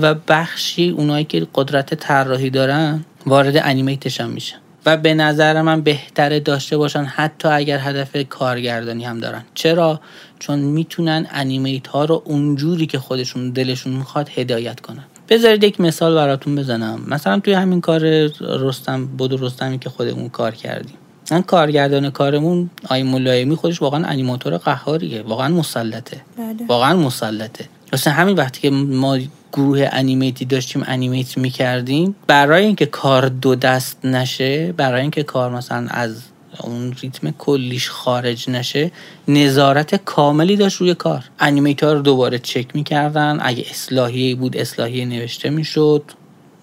[0.00, 4.56] و بخشی اونایی که قدرت طراحی دارن وارد انیمیتش هم میشن.
[4.86, 9.44] و به نظر من بهتره داشته باشن حتی اگر هدف کارگردانی هم دارن.
[9.54, 10.00] چرا؟
[10.38, 15.04] چون می‌تونن انیمیت ها رو اونجوری که خودشون دلشون می‌خواد هدایت کنن.
[15.28, 17.00] بذارید یک مثال براتون بزنم.
[17.06, 18.00] مثلا توی همین کار
[18.40, 20.94] رستم بود رستمی که خودمون کار کردیم.
[21.30, 25.22] من کارگردان کارمون آی ملایمی خودش واقعا انیماتور قهاریه.
[25.22, 26.20] واقعا مسلطه.
[26.38, 26.66] بله.
[26.68, 27.68] واقعا مسلطه.
[27.92, 29.18] مثلا همین وقتی که ما
[29.52, 35.50] گروه animate ی داشتیم animate می‌کردیم برای اینکه کار دو دست نشه برای اینکه کار
[35.50, 36.22] مثلا از
[36.62, 38.90] اون ریتم کلیش خارج نشه
[39.28, 41.24] نظارت کاملی داشت روی کار.
[41.40, 43.38] animate رو دوباره چک می‌کردن.
[43.42, 46.02] اگه اصلاحی بود اصلاحی نوشته می‌شد.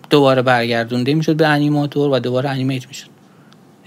[0.09, 3.07] دوباره برگردونده می‌شد به انیماتور و دوباره انیمیت می‌شد.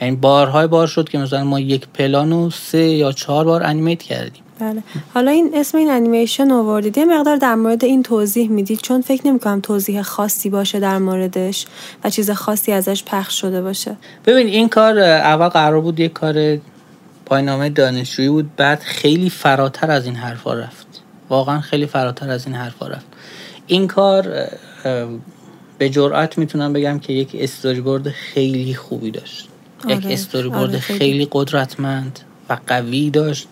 [0.01, 4.43] یعنی بارهای بار شد که مثلا ما یک پلان سه یا چهار بار انیمیت کردیم.
[4.59, 4.83] بله.
[5.15, 6.99] حالا این اسم این انیمیشن آوردید.
[6.99, 10.99] یه مقدار در مورد این توضیح می‌دید چون فکر نمی کنم توضیح خاصی باشه در
[10.99, 11.67] موردش
[12.05, 13.97] و چیز خاصی ازش پخش شده باشه.
[14.27, 16.59] ببین این کار اول قرار بود یک کار
[17.27, 20.87] پاینامه دانشجویی بود بعد خیلی فراتر از این حرفا رفت.
[21.29, 23.07] واقعا خیلی فراتر از این حرفا رفت.
[23.67, 24.49] این کار
[25.79, 29.49] به جرأت می‌تونم بگم که یک استوری بورد خیلی خوبی داشت.
[29.89, 30.99] یک آره، استوری بورد آره، خیلی.
[30.99, 33.49] خیلی قدرتمند و قوی داشت.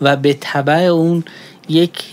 [0.00, 1.24] و به طبع اون
[1.68, 2.04] یک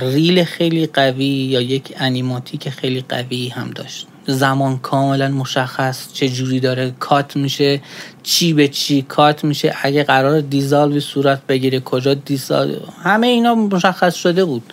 [0.00, 4.06] ریل خیلی قوی یا یک انیماتیک خیلی قوی هم داشت.
[4.26, 7.80] زمان کاملا مشخص چه جوری داره کات میشه
[8.22, 14.14] چی به چی کات میشه اگه قرار دیزال صورت بگیره کجا دیزال همه اینا مشخص
[14.14, 14.72] شده بود.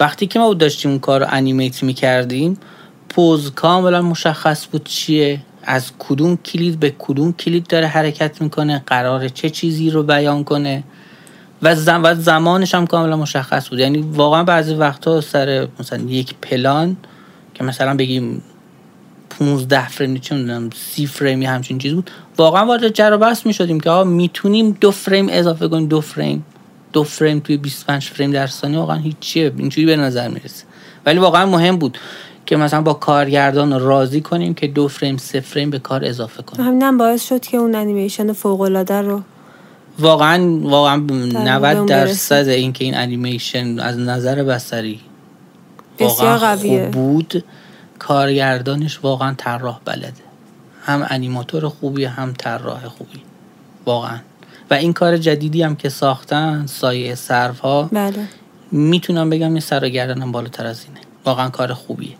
[0.00, 2.58] وقتی که ما داشتیم اون کار رو انیمیت می‌کردیم
[3.08, 9.28] پوز کاملا مشخص بود چیه از کدوم کلید به کدوم کلید داره حرکت می‌کنه قرار
[9.28, 10.84] چه چیزی رو بیان کنه.
[11.62, 13.78] و, و زمانش هم کاملا مشخص بود.
[13.78, 16.96] یعنی واقعا بعضی وقتا سر مثلا یک پلان
[17.54, 18.42] که مثلا بگیم
[19.30, 23.90] 15 فریم چه می‌دونم 30 فریمی همچین چیز بود واقعا وارد جر بحث می‌شدیم که
[23.90, 26.44] آقا می‌تونیم دو فریم اضافه کنیم دو فریم.
[26.92, 30.64] دو فریم توی 25 فریم در ثانیه واقعا هیچیه اینجوری به نظر می‌رسه.
[31.06, 31.98] ولی واقعا مهم بود
[32.46, 36.66] که مثلا با کارگردان راضی کنیم که دو فریم سه فریم به کار اضافه کنیم.
[36.66, 39.22] همینم باعث شد که اون انیمیشن فوق العاده رو
[39.98, 45.00] واقعا واقعا 90 درصد اینکه این انیمیشن از نظر بصری
[46.00, 47.44] واقعا خوب بود
[47.98, 50.12] کارگردانش واقعا طراح بلده.
[50.82, 53.20] هم انیماتور خوبی هم طراح خوبی.
[53.86, 54.18] واقعا.
[54.70, 58.28] و این کار جدیدی هم که ساختن سایه سرف ها بله.
[58.72, 61.00] می‌تونم بگم این سر گردنم بالاتر از اینه.
[61.24, 62.14] واقعا کار خوبیه.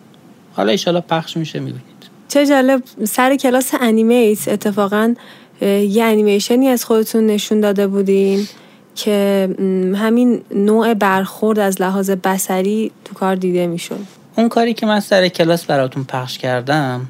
[0.54, 1.96] حالا ایشالا پخش میشه می‌بینید.
[2.28, 5.14] چه جالب سر کلاس انیمیت اتفاقا
[5.60, 8.48] یه انیمیشنی از خودتون نشون داده بودین
[8.94, 9.48] که
[9.94, 13.98] همین نوع برخورد از لحاظ بسری تو کار دیده میشون
[14.36, 17.06] اون کاری که من سر کلاس براتون پخش کردم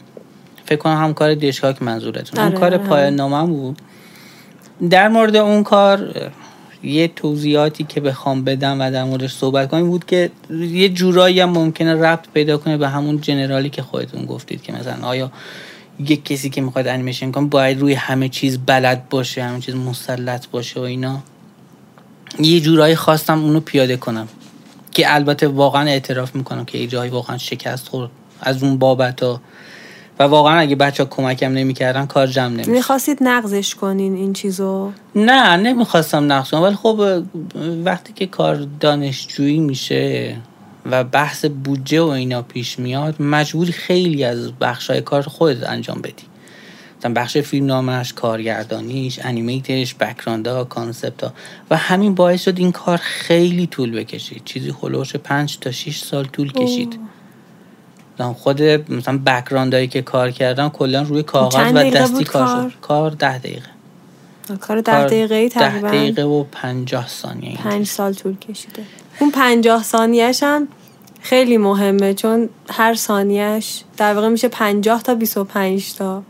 [0.64, 2.88] فکر کنم هم کار دیشکا که منظورتون اون آره، کار آره.
[2.88, 3.78] پایان نامم بود.
[4.90, 6.14] در مورد اون کار
[6.82, 11.50] یه توضیحاتی که بخوام بدم و در موردش صحبت کنیم بود که یه جورایی هم
[11.50, 15.30] ممکنه ربط پیدا کنه به همون جنرالی که خودتون گفتید که مثلا آیا
[15.98, 20.46] یک کسی که می‌خواد انیمیشن کنه باید روی همه چیز بلد باشه همه چیز مسلط
[20.46, 21.22] باشه و اینا.
[22.38, 24.28] یه جورایی خواستم اونو پیاده کنم
[24.90, 29.40] که البته واقعا اعتراف می‌کنم که یه جایی واقعا شکست خورد از اون بابت ها.
[30.18, 34.92] و واقعا اگه بچه ها کمکم نمی‌کردن کار جمع نمیشه می‌خواستید نقضش کنین این چیزو؟
[35.14, 37.22] نه نمی‌خواستم نقض کنم ولی خب
[37.84, 40.36] وقتی که کار دانشجویی میشه
[40.90, 46.24] و بحث بودجه و اینا پیش میاد مجبوری خیلی از بخشای کار خود انجام بدی.
[46.98, 51.32] مثلا بخش فیلم نامش کارگردانیش انیمیتش بکراندا کانسپتا
[51.70, 56.24] و همین باعث شد این کار خیلی طول بکشید چیزی خلوش پنج تا 6 سال
[56.24, 56.98] طول کشید.
[58.18, 62.80] خود مثلا بکراندایی که کار کردم کلا روی کاغذ و دستی کار شد.
[62.80, 63.68] کار؟ ده دقیقه.
[64.60, 68.82] کار ده دقیقه تقریبا ده دقیقه و پنجاه ثانیه پنج سال طول کشیده.
[69.20, 70.68] اون پنجاه ثانیهش هم
[71.20, 76.22] خیلی مهمه چون هر ثانیهش در واقع میشه پنجاه تا بیست و پنج تا.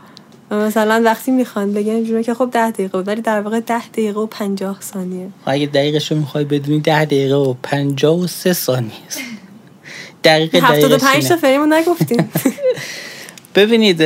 [0.51, 4.25] مثلا وقتی می‌خوان بگن اینجوری که خب ده دقیقه ولی در واقع ده دقیقه و
[4.25, 5.29] پنجاه ثانیه.
[5.45, 8.91] اگه دقیقش رو می‌خوای بدونی ده دقیقه و پنجاه و سه ثانیه
[10.23, 12.29] دقیقه هفتاد پنج تا فریمو نگفتیم.
[13.55, 14.01] ببینید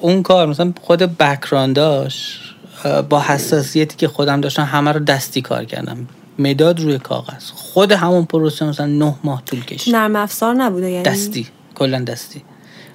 [0.00, 2.40] اون کار مثلا خود background اش
[3.08, 6.06] با حساسیتی که خودم داشتم همه رو دستی کار کردم.
[6.38, 7.50] مداد روی کاغذ.
[7.54, 9.96] خود همون پروسه مثلا نه ماه طول کشید.
[9.96, 11.46] نرم افزار نبوده یعنی؟ دستی.
[11.74, 12.42] کلا دستی.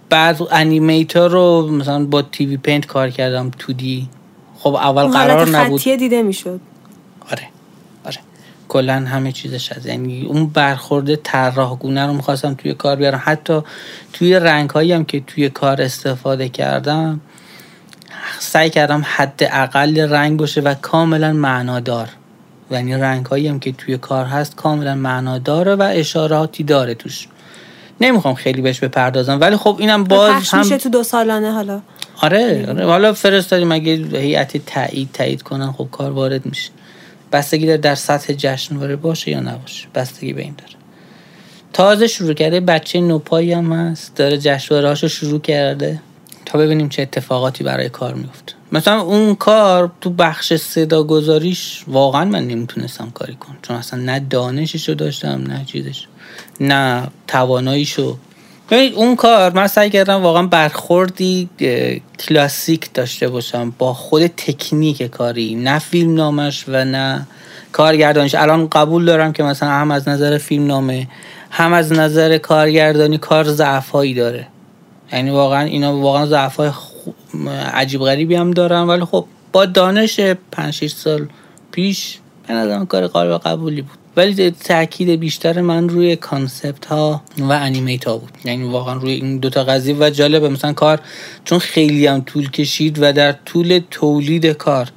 [0.09, 4.09] بعد animate رو مثلا با TVPaint کار کردم 2D.
[4.59, 5.79] خب اول قرار نبود.
[5.79, 6.59] خطیه دیده می‌شد.
[7.31, 7.43] آره
[8.05, 8.17] آره.
[8.67, 13.21] کلا همه چیزش هست یعنی اون برخورد طراحگونه رو می‌خواستم توی کار بیارم.
[13.23, 13.61] حتی
[14.13, 17.21] توی رنگ هایی هم که توی کار استفاده کردم
[18.39, 22.09] سعی کردم حد اقل رنگ باشه و کاملا معنادار.
[22.71, 27.27] یعنی رنگ هایی هم که توی کار هست کاملا معناداره و اشاراتی داره توش.
[28.01, 31.81] نمی‌خوام خیلی بهش بپردازم ولی خب اینم باز هم میشه تو دو سالانه حالا.
[32.21, 32.85] آره, آره.
[32.85, 36.71] حالا فرستادیم اگه هیئت تایید تایید کنن خب کار وارد میشه.
[37.31, 39.87] بستگی داره در سطح جشنواره باشه یا نباشه.
[39.95, 40.73] بستگی به این داره.
[41.73, 45.99] تازه شروع کرده بچه نوپایی هم هست داره جشنواره شروع کرده
[46.45, 52.25] تا ببینیم چه اتفاقاتی برای کار میفته مثلا اون کار تو بخش صدا گذاریش واقعا
[52.25, 53.57] من نمی‌تونستم کاری کنم.
[53.61, 56.07] چون اصلا نه دانششو داشتم نه چیزش.
[56.59, 58.17] نه تواناییشو.
[58.95, 61.49] اون کار من سعی کردم واقعا برخوردی
[62.19, 63.73] کلاسیک داشته باشم.
[63.77, 65.55] با خود تکنیک کاری.
[65.55, 67.27] نه فیلم نامش و نه
[67.71, 68.35] کارگردانش.
[68.35, 71.07] الان قبول دارم که مثلا هم از نظر فیلم نامه
[71.51, 74.47] هم از نظر کارگردانی کار ضعفایی داره.
[75.13, 76.71] یعنی واقعا اینا واقعا ضعفای
[77.73, 80.19] عجیب غریبی هم دارن ولی خب با دانش
[80.51, 81.27] 5 6 سال
[81.71, 83.97] پیش به کار قابل قبولی بود.
[84.17, 88.31] ولی تاکید بیشتر من روی کانسپت ها و انیمیت ها بود.
[88.45, 90.99] یعنی واقعا روی این دوتا قضیه و جالبه مثلا کار
[91.45, 94.89] چون خیلی هم طول کشید و در طول تولید کار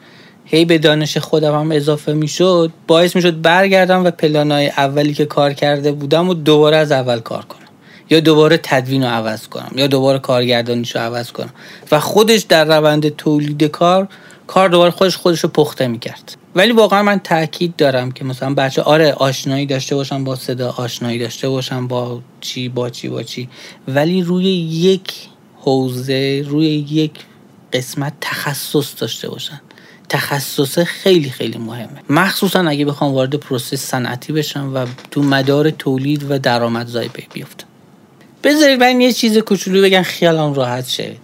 [0.45, 5.53] هی به دانش خودم هم اضافه می‌شد باعث می‌شد برگردم و پلانای اولی که کار
[5.53, 7.66] کرده بودم و دوباره از اول کار کنم.
[8.11, 11.51] یا دوباره تدوین رو عوض کنم یا دوباره کارگردانیش رو عوض کنم.
[11.91, 14.09] و خودش در روند تولید کار
[14.47, 16.37] کار دوباره خودش خودش رو پخته می‌کرد.
[16.55, 21.19] ولی واقعا من تاکید دارم که مثلا بچه آره آشنایی داشته باشم با صدا آشنایی
[21.19, 23.49] داشته باشم با چی با چی با چی.
[23.89, 25.13] ولی روی یک
[25.61, 27.13] حوزه روی یک
[27.73, 29.61] قسمت تخصص داشته باشن.
[30.09, 32.03] تخصص خیلی خیلی مهمه.
[32.11, 37.67] مخصوصا اگه بخوام وارد process صنعتی بشم و تو مدار تولید و درآمدزایی بیفتم.
[38.47, 41.17] بذارید من یه چیز کوچولو بگم خیالم راحت شه.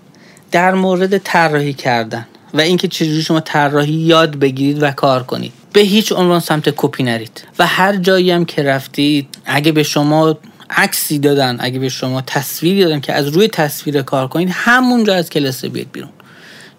[0.50, 5.52] در مورد طراحی کردن و اینکه چجوری شما طراحی یاد بگیرید و کار کنید.
[5.72, 7.44] به هیچ عنوان سمت کپی نرید.
[7.58, 10.38] و هر جایی هم که رفتید اگه به شما
[10.70, 15.30] عکسی دادن اگه به شما تصویری دادن که از روی تصویر کار کنید همونجا از
[15.30, 16.10] کلاس بیاد بیرون.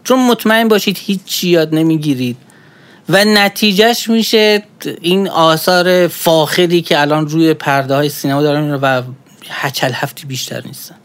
[0.04, 2.38] چون مطمئن باشید هیچ یاد نمی‌گیرید.
[3.10, 4.64] و نتیجهش میشه
[5.02, 9.02] این آثار فاخری که الان روی پرده های سینما دارن و
[9.50, 10.96] هچل هفتی بیشتر نیستن.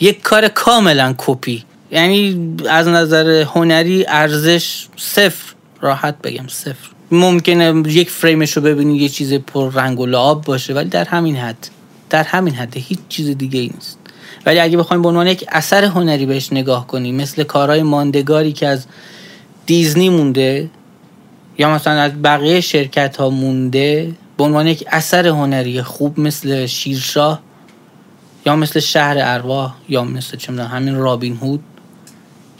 [0.00, 1.64] یک کار کاملا کپی.
[1.90, 5.54] یعنی از نظر هنری ارزش صفر.
[5.80, 6.88] راحت بگم صفر.
[7.10, 11.36] ممکنه یک فریمش رو ببینی یه چیز پر رنگ و لعاب باشه ولی در همین
[11.36, 11.68] حد.
[12.10, 12.76] در همین حد.
[12.76, 13.98] هیچ چیز دیگه ای نیست.
[14.46, 18.66] ولی اگه بخوایم به عنوان یک اثر هنری بهش نگاه کنیم مثل کارهای ماندگاری که
[18.66, 18.86] از
[19.66, 20.70] دیزنی مونده
[21.58, 27.40] یا مثلا از بقیه شرکت ها مونده به عنوان یک اثر هنری خوب مثل شیرشاه
[28.46, 31.62] یا مثل شهر ارواح یا مثل چه همین رابین هود.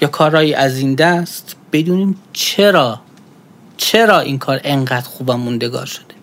[0.00, 3.00] یا کارهایی از این دست بدونیم چرا
[3.76, 6.14] چرا این کار انقدر خوب و موندگار شده.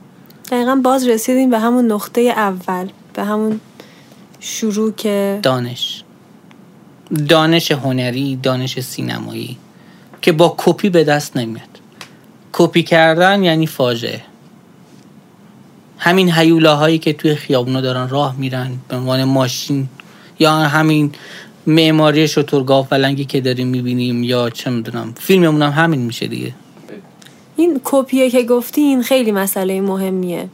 [0.51, 3.59] دقیقا باز رسیدیم به همون نقطه اول به همون
[4.39, 6.03] شروع که دانش.
[7.29, 9.57] دانش هنری دانش سینمایی
[10.21, 11.67] که با کپی به دست نمیاد.
[12.53, 14.21] کپی کردن یعنی فاجعه.
[15.97, 19.87] همین هیولاهایی که توی خیابونا دارن راه میرن به عنوان ماشین
[20.39, 21.11] یا همین
[21.67, 26.53] معماری شترگاه و لنگی که داریم می‌بینیم یا چه می‌دونم فیلممون هم همین میشه دیگه.
[27.55, 30.49] این کپیه که گفتین خیلی مسئله مهمیه.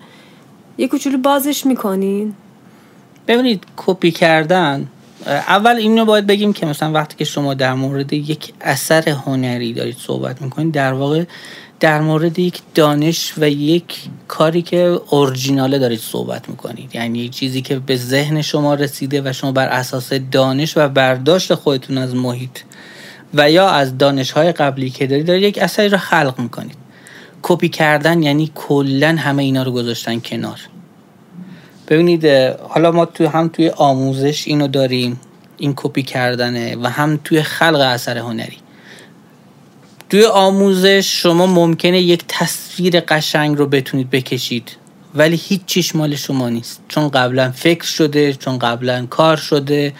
[0.77, 2.33] یه کوچولو بازش می‌کنین؟
[3.27, 4.87] ببینید کپی کردن
[5.27, 9.97] اول اینو باید بگیم که مثلا وقتی که شما در مورد یک اثر هنری دارید
[9.99, 11.23] صحبت می‌کنید در واقع
[11.83, 14.77] در مورد یک دانش و یک کاری که
[15.09, 16.95] اورجیناله دارید صحبت می‌کنید.
[16.95, 21.97] یعنی چیزی که به ذهن شما رسیده و شما بر اساس دانش و برداشت خودتون
[21.97, 22.59] از محیط
[23.33, 26.75] و یا از دانش های قبلی که دارید دارید یک اثری رو خلق می‌کنید.
[27.41, 30.59] کپی کردن یعنی کلا همه اینا رو گذاشتن کنار.
[31.87, 32.25] ببینید
[32.69, 35.19] حالا ما تو هم توی آموزش اینو داریم
[35.57, 38.62] این کپی کردنه و هم توی خلق اثر هنری.
[40.13, 44.77] توی آموزش شما ممکنه یک تصویر قشنگ رو بتونید بکشید.
[45.15, 46.81] ولی هیچ چیش مال شما نیست.
[46.87, 49.93] چون قبلا فکر شده چون قبلا کار شده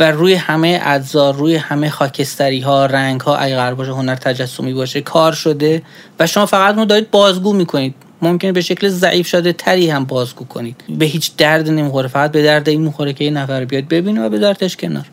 [0.00, 5.00] و روی همه اجزا روی همه خاکستری ها رنگ ها قرار باشه هنر تجسمی باشه
[5.00, 5.82] کار شده
[6.20, 7.94] و شما فقط اون دارید بازگو می‌کنید.
[8.22, 10.84] ممکنه به شکل ضعیف شده تری هم بازگو کنید.
[10.88, 12.08] به هیچ درد نمی‌خوره.
[12.08, 15.06] فقط به درد این می‌خوره که یه نفر بیاد ببینه و به کنار.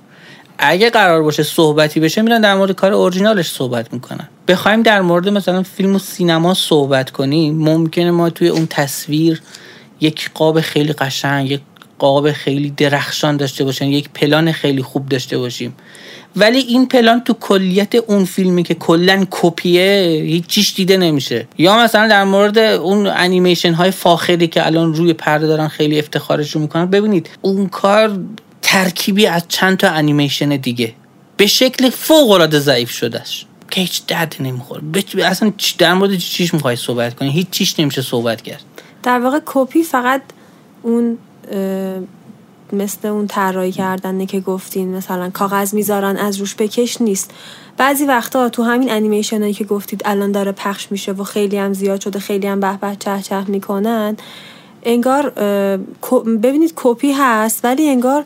[0.60, 4.28] اگه قرار باشه صحبتی بشه میرن در مورد کار اورجینالش صحبت می‌کنن.
[4.47, 9.41] بخوایم در مورد مثلا فیلم و سینما صحبت کنیم ممکنه ما توی اون تصویر
[10.01, 11.62] یک قاب خیلی قشنگ یک
[11.99, 15.76] قاب خیلی درخشان داشته باشیم یک پلان خیلی خوب داشته باشیم.
[16.36, 21.47] ولی این پلان تو کلیت اون فیلمی که کلا کپیه هیچ چیش دیده نمیشه.
[21.58, 26.51] یا مثلا در مورد اون انیمیشن های فاخری که الان روی پرده دارن خیلی افتخارش
[26.51, 28.20] رو می‌کنن ببینید اون کار
[28.68, 30.93] ترکیبی از چند تا انیمیشن دیگه.
[31.38, 33.45] به شکل فوق العاده ضعیف شدهش.
[33.72, 34.82] که هیچ درد نمی‌خوره.
[35.24, 38.63] اصلا در مورد چیش می‌خوای صحبت کنی؟ هیچ چیش نمیشه صحبت کرد.
[39.03, 40.22] در واقع کپی فقط
[40.84, 41.18] اون
[42.74, 44.95] مثل اون طراحی کردنه که گفتین.
[44.95, 47.32] مثلا کاغذ می‌ذارن از روش بکش نیست.
[47.78, 51.74] بعضی وقتا تو همین انیمیشن هایی که گفتید الان داره پخش میشه و خیلی هم
[51.74, 54.18] زیاد شده خیلی هم به به چه چه می‌کنن
[54.84, 55.30] انگار
[56.43, 58.26] ببینید کپی هست ولی انگار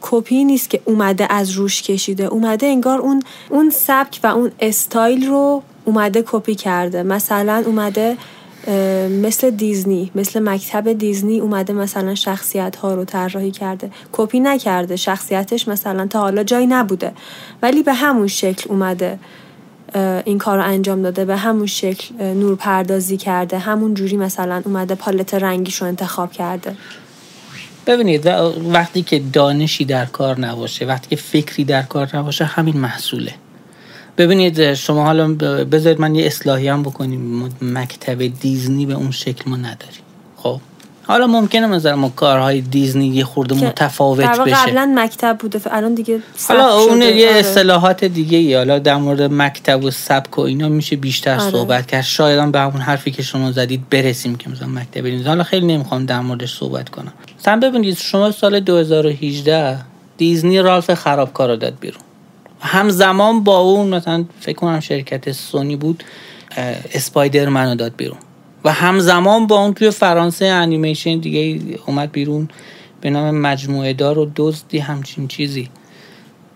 [0.00, 2.24] کپی نیست که اومده از روش کشیده.
[2.24, 7.02] اومده انگار اون اون سبک و اون استایل رو اومده کپی کرده.
[7.02, 8.16] مثلا اومده
[9.22, 13.90] مثل دیزنی مثل مکتب دیزنی اومده مثلا شخصیت ها رو طراحی کرده.
[14.12, 17.12] کپی نکرده شخصیتش مثلا تا حالا جایی نبوده.
[17.62, 19.18] ولی به همون شکل اومده
[20.24, 21.24] این کار رو انجام داده.
[21.24, 23.58] به همون شکل نور پردازی کرده.
[23.58, 26.76] همون جوری مثلا اومده پالت رنگیش رو انتخاب کرده.
[27.86, 28.26] ببینید
[28.68, 33.34] وقتی که دانشی در کار نباشه وقتی که فکری در کار نباشه همین محصوله.
[34.18, 35.34] ببینید شما حالا
[35.64, 37.52] بذارید من یه اصلاحی هم بکنیم.
[37.62, 40.02] مکتب دیزنی به اون شکل ما نداریم.
[40.36, 40.60] خب؟
[41.06, 44.54] حالا ممکنه مثلا ما کارهای دیزنی یه خورده متفاوت بشه.
[44.54, 47.38] قبلا مکتب بوده الان دیگه حالا اون یه آره.
[47.38, 51.50] اصطلاحات دیگه ای حالا در مورد مکتب و سبک و اینا میشه بیشتر آره.
[51.50, 52.02] صحبت کرد.
[52.02, 56.06] شاید به همون حرفی که شما زدید برسیم که مثلا مکتب دیزنی حالا خیلی نمی‌خوام
[56.06, 57.12] در موردش صحبت کنم.
[57.40, 59.78] مثلا ببینید شما سال 2018
[60.16, 62.00] دیزنی رالف خرابکار رو داد بیرون.
[62.60, 66.04] همزمان با اون مثلا فکر کنم شرکت سونی بود
[66.92, 68.18] اسپایدر منو داد بیرون.
[68.66, 72.48] و همزمان با اون توی فرانسه انیمیشن دیگه اومد بیرون.
[73.00, 75.68] به نام مجموعه دار و دزدی همچین چیزی.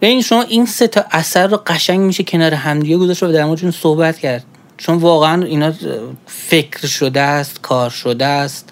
[0.01, 3.71] این شما این سه تا اثر رو قشنگ میشه کنار همدیگه گذاشت و در موردشون
[3.71, 4.45] صحبت کرد.
[4.77, 5.73] چون واقعا اینا
[6.27, 8.69] فکر شده است کار شده است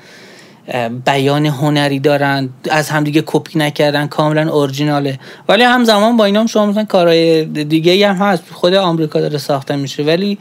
[1.04, 5.18] بیان هنری دارن از همدیگه کپی نکردن کاملا اورجیناله.
[5.48, 8.42] ولی همزمان با اینا هم شما مثلا کارهای دیگه هم هست.
[8.50, 10.02] خود آمریکا داره ساخته میشه.
[10.02, 10.38] ولی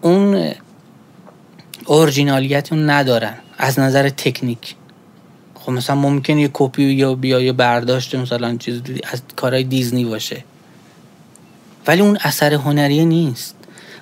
[0.00, 0.52] اون
[1.92, 3.34] اورجینالیت ندارن.
[3.58, 4.74] از نظر تکنیک.
[5.54, 8.82] خب مثلا ممکن یه کپی یا بیا یه برداشت مثلا چیز
[9.12, 10.44] از کارهای دیزنی باشه.
[11.86, 13.54] ولی اون اثر هنری نیست.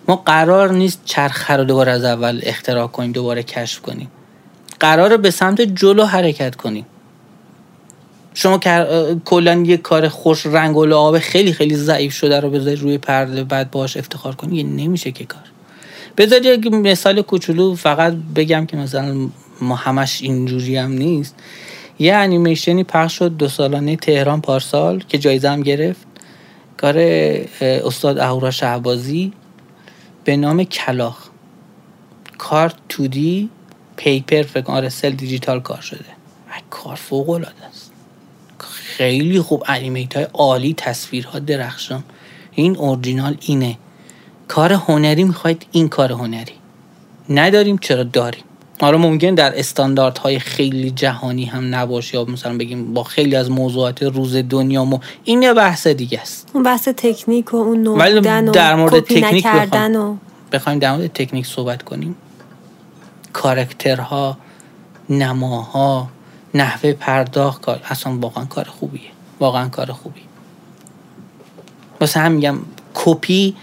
[0.09, 4.11] ما قرار نیست چرخه رو دوباره از اول اختراع کنیم دوباره کشف کنیم.
[4.81, 6.87] قرار به سمت جلو حرکت کنیم.
[8.35, 8.59] شما
[9.25, 13.45] کلا یه کار خوش رنگ و لعاب خیلی خیلی ضعیف شده رو بذارید روی پرده
[13.45, 15.43] بعد باش افتخار کنی یه نمیشه که کار.
[16.17, 19.29] بذارید یک مثال کوچولو فقط بگم که مثلا
[19.61, 21.35] ما همش اینجوری هم نیست.
[21.99, 26.07] یه انیمیشنی پخش شد دو سالانه تهران پارسال که جایزه هم گرفت.
[26.77, 26.99] کار
[27.61, 29.33] استاد اهورا شهبازی
[30.25, 31.29] به نام کلاخ.
[32.39, 33.51] کار تودی
[33.97, 36.05] پیپر فکر آره سل دیجیتال کار شده.
[36.71, 37.93] کار فوق العاده است.
[38.59, 42.05] خیلی خوب انیمیت های عالی تصویرها درخشان.
[42.53, 43.79] این اورجینال اینه.
[44.51, 46.53] کار هنری می‌خواید این کار هنری.
[47.29, 48.45] نداریم چرا داریم؟
[48.81, 54.03] آره ممکن در استانداردهای خیلی جهانی هم نباشه یا مثلا بگیم با خیلی از موضوعات
[54.03, 56.51] روز دنیا مو این یه بحث دیگه است.
[56.53, 60.17] اون بحث تکنیک و اون نو در مورد تکنیک بخوایم, و...
[60.53, 62.17] بخوایم در مورد تکنیک صحبت کنیم.
[63.33, 64.39] کارکترها
[65.11, 66.09] نماها
[66.55, 69.11] نحوه پرداخت کار اصلا واقعا کار خوبیه.
[69.41, 70.21] واقعا کار خوبی
[72.01, 72.59] واسه هم میگم
[72.95, 73.55] کپی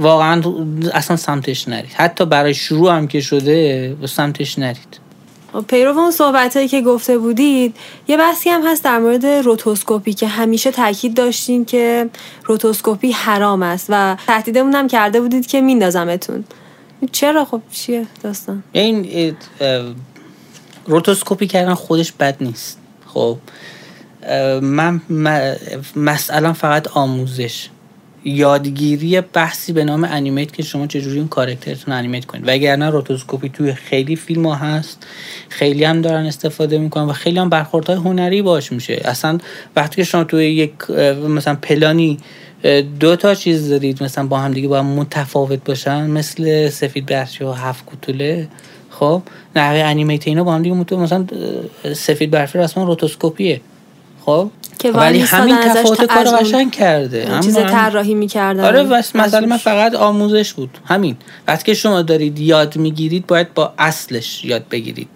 [0.00, 0.42] واقعا
[0.92, 1.92] اصلا سمتش نرید.
[1.94, 5.00] حتی برای شروع هم که شده به سمتش نرید.
[5.52, 7.76] خب، پیرو اون صحبت هایی که گفته بودید
[8.08, 12.10] یه بحثی هم هست در مورد روتوسکوپی که همیشه تاکید داشتین که
[12.44, 16.44] روتوسکوپی حرام است و تهدیدمون هم کرده بودید که میندازمتون.
[17.12, 19.36] چرا؟ خب چیه داستان؟ این
[20.86, 22.78] روتوسکوپی کردن خودش بد نیست.
[23.06, 23.38] خب
[24.62, 25.00] من
[25.96, 27.68] مسئله فقط آموزش.
[28.24, 32.48] یادگیری بحثی به نام انیمیت که شما چجوری اون کارکترتون انیمیت کنید.
[32.48, 35.06] وگرنه روتوسکوپی توی خیلی فیلم ها هست.
[35.48, 39.00] خیلی هم دارن استفاده می‌کنن و خیلی هم برخوردهای هنری باش میشه.
[39.04, 39.38] اصلا
[39.76, 40.90] وقتی که شما توی یک
[41.28, 42.18] مثلا پلانی
[43.00, 47.44] دو تا چیز دارید مثلا با هم دیگه با هم متفاوت باشن مثل سفید برفی
[47.44, 48.48] و هفت کوتوله
[48.90, 49.22] خب؟
[49.56, 51.26] نحوه انیمیت اینا با هم دیگه مثلا
[51.92, 53.60] سفید برفی رسما روتوسکوپیه
[54.26, 54.50] خب؟
[54.80, 57.40] که ولی همین تفاوت کار قشنگ کرده.
[57.40, 58.64] چیز طراحی می‌کردن.
[58.64, 60.78] آره مثلا من فقط آموزش بود.
[60.84, 61.16] همین.
[61.48, 65.08] وقتی که شما دارید یاد می‌گیرید باید با اصلش یاد بگیرید.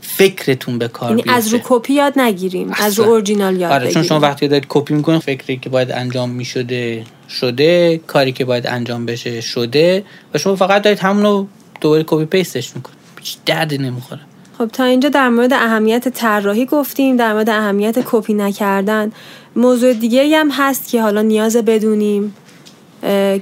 [0.00, 4.02] فکرتون به کار یعنی از رو کپی یاد نگیریم از رو اورجینال یاد آره چون
[4.02, 9.06] شما وقتی دارید کپی می‌کنید فکری که باید انجام می‌شده شده کاری که باید انجام
[9.06, 10.04] بشه شده
[10.34, 11.46] و شما فقط دارید همون رو
[11.80, 12.98] دوباره copy paste ش می‌کنید.
[13.20, 14.20] هیچ دردی نمی‌خوره.
[14.58, 19.12] خب تا اینجا در مورد اهمیت طراحی گفتیم در مورد اهمیت کپی نکردن.
[19.56, 22.34] موضوع دیگه هم هست که حالا نیاز بدونیم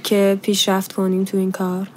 [0.04, 1.88] که پیشرفت کنیم تو این کار.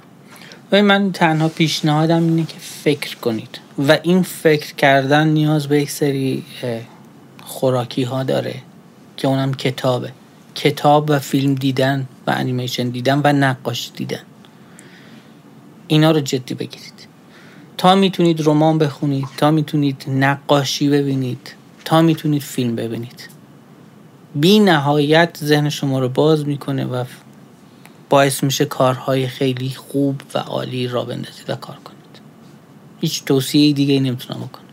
[0.72, 3.58] و من تنها پیشنهادم اینه که فکر کنید.
[3.88, 6.44] و این فکر کردن نیاز به یک سری
[7.42, 8.54] خوراکی ها داره
[9.16, 10.12] که اونم کتابه.
[10.54, 14.22] کتاب و فیلم دیدن و انیمیشن دیدن و نقاشی دیدن.
[15.88, 17.07] اینا رو جدی بگیرید.
[17.78, 21.54] تا می‌تونید رمان بخونید تا می‌تونید نقاشی ببینید
[21.84, 23.28] تا می‌تونید فیلم ببینید.
[24.34, 27.04] بی نهایت ذهن شما رو باز می‌کنه و
[28.10, 31.98] باعث میشه کارهای خیلی خوب و عالی را بندازید و کار کنید.
[33.00, 34.64] هیچ توصیه دیگه نمی‌تونم بکنم.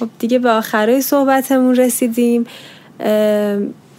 [0.00, 2.46] خب دیگه به آخرای صحبتمون رسیدیم.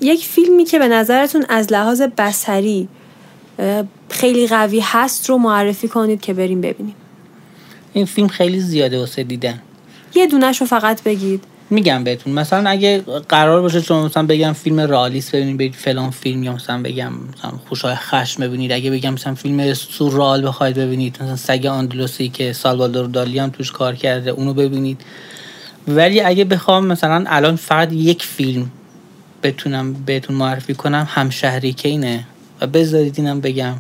[0.02, 2.88] یک فیلمی که به نظرتون از لحاظ بسری
[4.10, 6.96] خیلی قوی هست رو معرفی کنید که بریم ببینیم.
[7.98, 9.62] این فیلم خیلی زیاده واسه دیدن.
[10.16, 11.44] یه دونش رو فقط بگید.
[11.70, 12.34] میگم بهتون.
[12.34, 16.82] مثلا اگه قرار باشه چون مثلا بگم فیلم رالیس ببینید بگید فلان فیلم یا مثلا
[16.82, 18.72] بگم مثلا خوشای خشم ببینید.
[18.72, 23.72] اگه بگم مثلا فیلم سورال بخواید ببینید مثلا سگ آندلوسی که سالوادور دالی هم توش
[23.72, 25.02] کار کرده اونو ببینید.
[25.88, 28.72] ولی اگه بخوام مثلا الان فقط یک فیلم
[29.44, 32.26] بتونم بهتون معرفی کنم همشهری که اینه.
[32.62, 33.76] و بذارید اینم بگم.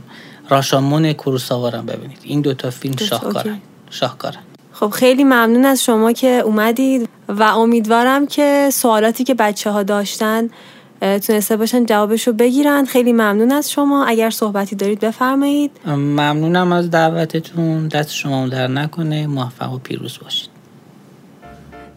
[0.49, 2.17] راشامون کروساوارم ببینید.
[2.23, 3.59] این دوتا فیلم شاهکارن.
[3.89, 4.39] شاهکارن
[4.71, 10.49] خب خیلی ممنون از شما که اومدید و امیدوارم که سوالاتی که بچه ها داشتن
[11.01, 12.85] تونسته باشن جوابش رو بگیرن.
[12.85, 14.05] خیلی ممنون از شما.
[14.05, 15.71] اگر صحبتی دارید بفرمایید.
[15.85, 17.87] ممنونم از دعوتتون.
[17.87, 19.27] دست شما در نکنه.
[19.27, 20.49] موفق و پیروز باشید.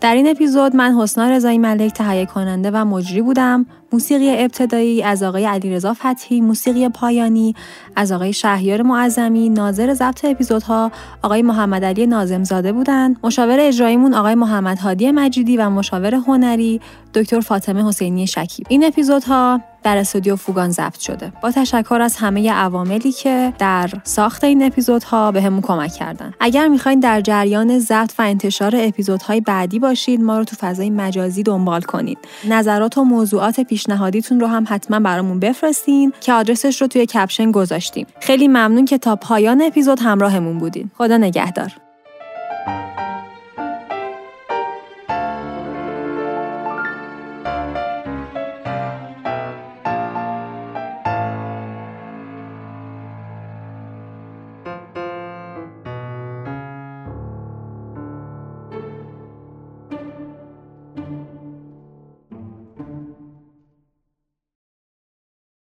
[0.01, 3.67] در این اپیزود من حسنا رضایی ملک تهیه کننده و مجری بودم.
[3.93, 7.55] موسیقی ابتدایی از آقای علیرضا فتحی موسیقی پایانی
[7.97, 14.15] از آقای شهیار معظمی ناظر ضبط اپیزودها آقای محمد علی نازم زاده بودند مشاور اجراییمون
[14.15, 16.81] آقای محمد هادی مجیدی و مشاور هنری
[17.15, 18.67] دکتر فاطمه حسینی شکیب.
[18.69, 21.33] این اپیزودها در استودیو فوگان ضبط شده.
[21.43, 26.35] با تشکر از همه عواملی که در ساخت این اپیزودها به همون کمک کردن.
[26.41, 31.43] اگر می‌خواین در جریان ضبط و انتشار اپیزودهای بعدی باشید ما رو تو فضای مجازی
[31.43, 32.19] دنبال کنید.
[32.49, 38.07] نظرات و موضوعات پیشنهادیتون رو هم حتما برامون بفرستین که آدرسش رو توی کپشن گذاشتیم.
[38.21, 40.91] خیلی ممنون که تا پایان اپیزود همراهمون بودین.
[40.99, 41.73] خدا نگهدار.